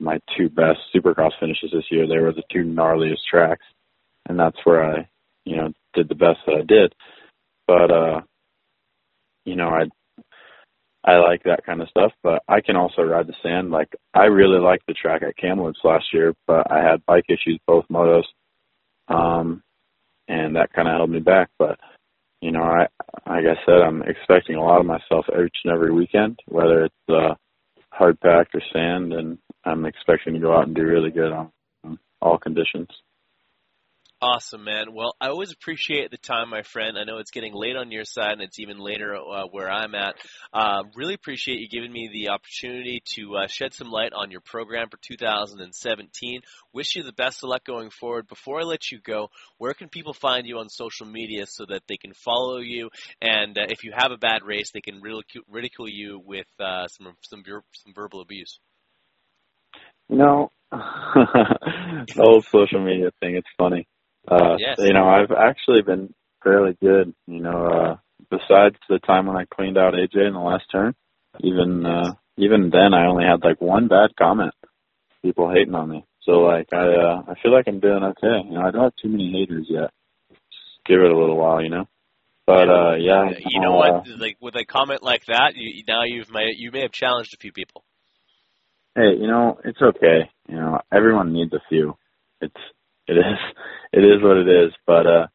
my 0.00 0.18
two 0.36 0.48
best 0.48 0.80
Supercross 0.92 1.38
finishes 1.38 1.70
this 1.72 1.84
year, 1.92 2.08
they 2.08 2.18
were 2.18 2.32
the 2.32 2.42
two 2.52 2.64
gnarliest 2.64 3.22
tracks, 3.30 3.64
and 4.28 4.36
that's 4.36 4.58
where 4.64 4.82
I 4.84 5.08
you 5.44 5.56
know 5.56 5.72
did 5.94 6.08
the 6.08 6.16
best 6.16 6.38
that 6.46 6.56
I 6.56 6.62
did. 6.62 6.92
But 7.68 7.90
uh, 7.92 8.20
you 9.44 9.54
know, 9.54 9.68
I 9.68 9.84
I 11.04 11.16
like 11.18 11.42
that 11.44 11.66
kind 11.66 11.82
of 11.82 11.88
stuff, 11.88 12.12
but 12.22 12.42
I 12.48 12.60
can 12.60 12.76
also 12.76 13.02
ride 13.02 13.26
the 13.26 13.34
sand. 13.42 13.70
Like 13.70 13.88
I 14.14 14.24
really 14.24 14.60
liked 14.60 14.86
the 14.86 14.94
track 14.94 15.22
at 15.22 15.36
Kamloops 15.36 15.80
last 15.82 16.04
year, 16.12 16.34
but 16.46 16.70
I 16.70 16.82
had 16.82 17.04
bike 17.06 17.24
issues 17.28 17.58
both 17.66 17.86
motos. 17.90 18.24
Um 19.08 19.62
and 20.28 20.56
that 20.56 20.72
kind 20.72 20.88
of 20.88 20.94
held 20.94 21.10
me 21.10 21.20
back. 21.20 21.50
But 21.58 21.78
you 22.40 22.50
know, 22.50 22.62
I 22.62 22.88
like 23.26 23.44
I 23.46 23.56
said, 23.64 23.82
I'm 23.82 24.02
expecting 24.02 24.56
a 24.56 24.62
lot 24.62 24.80
of 24.80 24.86
myself 24.86 25.26
each 25.30 25.56
and 25.64 25.72
every 25.72 25.92
weekend, 25.92 26.40
whether 26.46 26.84
it's 26.84 26.94
uh, 27.08 27.34
hard 27.90 28.20
packed 28.20 28.54
or 28.54 28.62
sand, 28.72 29.12
and 29.12 29.38
I'm 29.64 29.86
expecting 29.86 30.34
to 30.34 30.40
go 30.40 30.54
out 30.54 30.66
and 30.66 30.74
do 30.74 30.82
really 30.82 31.10
good 31.10 31.32
on 31.32 31.50
all 32.20 32.38
conditions. 32.38 32.88
Awesome, 34.22 34.62
man. 34.62 34.94
Well, 34.94 35.16
I 35.20 35.30
always 35.30 35.50
appreciate 35.50 36.12
the 36.12 36.16
time, 36.16 36.48
my 36.48 36.62
friend. 36.62 36.96
I 36.96 37.02
know 37.02 37.18
it's 37.18 37.32
getting 37.32 37.54
late 37.54 37.74
on 37.74 37.90
your 37.90 38.04
side, 38.04 38.34
and 38.34 38.40
it's 38.40 38.60
even 38.60 38.78
later 38.78 39.16
uh, 39.16 39.46
where 39.50 39.68
I'm 39.68 39.96
at. 39.96 40.14
Uh, 40.52 40.84
really 40.94 41.14
appreciate 41.14 41.58
you 41.58 41.68
giving 41.68 41.90
me 41.90 42.08
the 42.12 42.28
opportunity 42.28 43.02
to 43.16 43.38
uh, 43.38 43.46
shed 43.48 43.74
some 43.74 43.90
light 43.90 44.12
on 44.14 44.30
your 44.30 44.40
program 44.40 44.90
for 44.90 44.98
2017. 45.02 46.40
Wish 46.72 46.94
you 46.94 47.02
the 47.02 47.12
best 47.12 47.42
of 47.42 47.48
luck 47.48 47.64
going 47.64 47.90
forward. 47.90 48.28
Before 48.28 48.60
I 48.60 48.62
let 48.62 48.92
you 48.92 49.00
go, 49.00 49.28
where 49.58 49.74
can 49.74 49.88
people 49.88 50.14
find 50.14 50.46
you 50.46 50.58
on 50.58 50.68
social 50.68 51.06
media 51.06 51.46
so 51.48 51.66
that 51.68 51.82
they 51.88 51.96
can 51.96 52.12
follow 52.14 52.58
you? 52.58 52.90
And 53.20 53.58
uh, 53.58 53.66
if 53.70 53.82
you 53.82 53.90
have 53.92 54.12
a 54.12 54.18
bad 54.18 54.44
race, 54.44 54.70
they 54.70 54.82
can 54.82 55.00
ridicule, 55.02 55.42
ridicule 55.50 55.88
you 55.88 56.22
with 56.24 56.46
uh, 56.60 56.86
some 56.86 57.08
some 57.22 57.42
some 57.44 57.92
verbal 57.92 58.20
abuse. 58.20 58.60
No, 60.08 60.52
the 60.70 62.06
whole 62.18 62.40
social 62.42 62.84
media 62.84 63.10
thing, 63.20 63.34
it's 63.34 63.48
funny. 63.58 63.88
Uh, 64.28 64.56
Yes. 64.58 64.78
you 64.78 64.92
know, 64.92 65.08
I've 65.08 65.32
actually 65.32 65.82
been 65.82 66.14
fairly 66.42 66.76
good, 66.80 67.14
you 67.26 67.40
know, 67.40 67.66
uh, 67.66 67.96
besides 68.30 68.76
the 68.88 68.98
time 69.00 69.26
when 69.26 69.36
I 69.36 69.44
cleaned 69.44 69.78
out 69.78 69.94
AJ 69.94 70.26
in 70.26 70.34
the 70.34 70.40
last 70.40 70.64
turn, 70.70 70.94
even, 71.40 71.84
uh, 71.84 72.14
even 72.36 72.70
then 72.70 72.94
I 72.94 73.06
only 73.06 73.24
had 73.24 73.44
like 73.44 73.60
one 73.60 73.88
bad 73.88 74.14
comment. 74.16 74.54
People 75.22 75.50
hating 75.52 75.74
on 75.74 75.88
me. 75.88 76.04
So 76.22 76.32
like, 76.40 76.68
I, 76.72 76.86
uh, 76.86 77.22
I 77.28 77.34
feel 77.42 77.52
like 77.52 77.66
I'm 77.68 77.80
doing 77.80 78.02
okay. 78.02 78.48
You 78.48 78.54
know, 78.54 78.62
I 78.62 78.70
don't 78.70 78.84
have 78.84 78.96
too 79.00 79.08
many 79.08 79.32
haters 79.32 79.66
yet. 79.68 79.90
Just 80.30 80.84
give 80.86 81.00
it 81.00 81.10
a 81.10 81.18
little 81.18 81.36
while, 81.36 81.62
you 81.62 81.68
know? 81.68 81.86
But, 82.46 82.68
uh, 82.68 82.94
yeah. 82.96 83.30
You 83.46 83.60
know 83.60 83.74
uh, 83.74 84.02
what? 84.02 84.08
Like 84.18 84.36
with 84.40 84.56
a 84.56 84.64
comment 84.64 85.02
like 85.02 85.26
that, 85.26 85.54
you, 85.54 85.84
now 85.86 86.02
you've 86.04 86.30
may, 86.30 86.52
you 86.56 86.70
may 86.72 86.82
have 86.82 86.92
challenged 86.92 87.34
a 87.34 87.38
few 87.38 87.52
people. 87.52 87.84
Hey, 88.94 89.14
you 89.18 89.26
know, 89.26 89.58
it's 89.64 89.80
okay. 89.80 90.28
You 90.48 90.56
know, 90.56 90.80
everyone 90.92 91.32
needs 91.32 91.52
a 91.52 91.62
few. 91.68 91.96
It's 92.40 92.54
it 93.16 93.20
is 93.20 93.38
it 93.92 94.04
is 94.04 94.22
what 94.22 94.36
it 94.36 94.48
is. 94.48 94.72
But 94.86 95.06
uh 95.06 95.26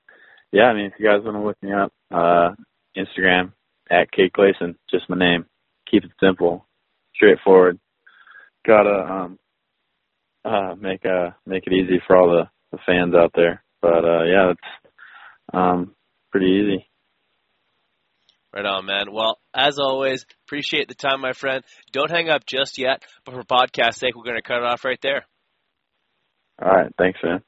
yeah, 0.51 0.65
I 0.65 0.73
mean 0.73 0.85
if 0.85 0.93
you 0.99 1.05
guys 1.05 1.23
want 1.23 1.37
to 1.37 1.43
look 1.43 1.57
me 1.61 1.73
up, 1.73 1.91
uh 2.11 2.55
Instagram 2.97 3.53
at 3.89 4.11
Cade 4.11 4.31
Clayson, 4.33 4.75
just 4.89 5.09
my 5.09 5.17
name. 5.17 5.45
Keep 5.89 6.05
it 6.05 6.11
simple, 6.21 6.65
straightforward. 7.15 7.79
Gotta 8.65 8.89
um 8.89 9.39
uh 10.45 10.75
make 10.75 11.05
uh 11.05 11.31
make 11.45 11.63
it 11.67 11.73
easy 11.73 12.01
for 12.05 12.17
all 12.17 12.29
the, 12.29 12.49
the 12.71 12.79
fans 12.85 13.13
out 13.15 13.31
there. 13.35 13.63
But 13.81 14.03
uh 14.03 14.23
yeah, 14.23 14.51
it's 14.51 14.91
um 15.53 15.95
pretty 16.31 16.47
easy. 16.47 16.87
Right 18.53 18.65
on, 18.65 18.85
man. 18.85 19.11
Well, 19.11 19.37
as 19.53 19.77
always, 19.77 20.25
appreciate 20.47 20.87
the 20.87 20.95
time, 20.95 21.21
my 21.21 21.33
friend. 21.33 21.63
Don't 21.91 22.09
hang 22.09 22.29
up 22.29 22.45
just 22.45 22.79
yet, 22.79 23.03
but 23.23 23.35
for 23.35 23.43
podcast 23.43 23.95
sake, 23.95 24.15
we're 24.15 24.23
going 24.23 24.37
to 24.37 24.41
cut 24.41 24.57
it 24.57 24.63
off 24.63 24.83
right 24.83 24.99
there. 25.03 25.25
All 26.59 26.71
right, 26.71 26.91
thanks 26.97 27.19
man. 27.23 27.43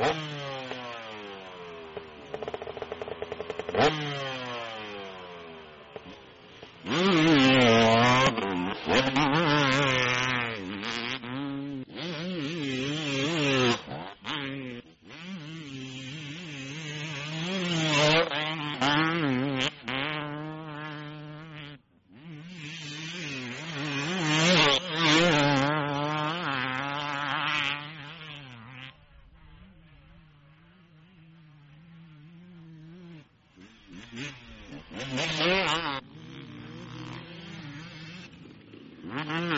هم 0.00 0.33
Mm-hmm. 39.04 39.53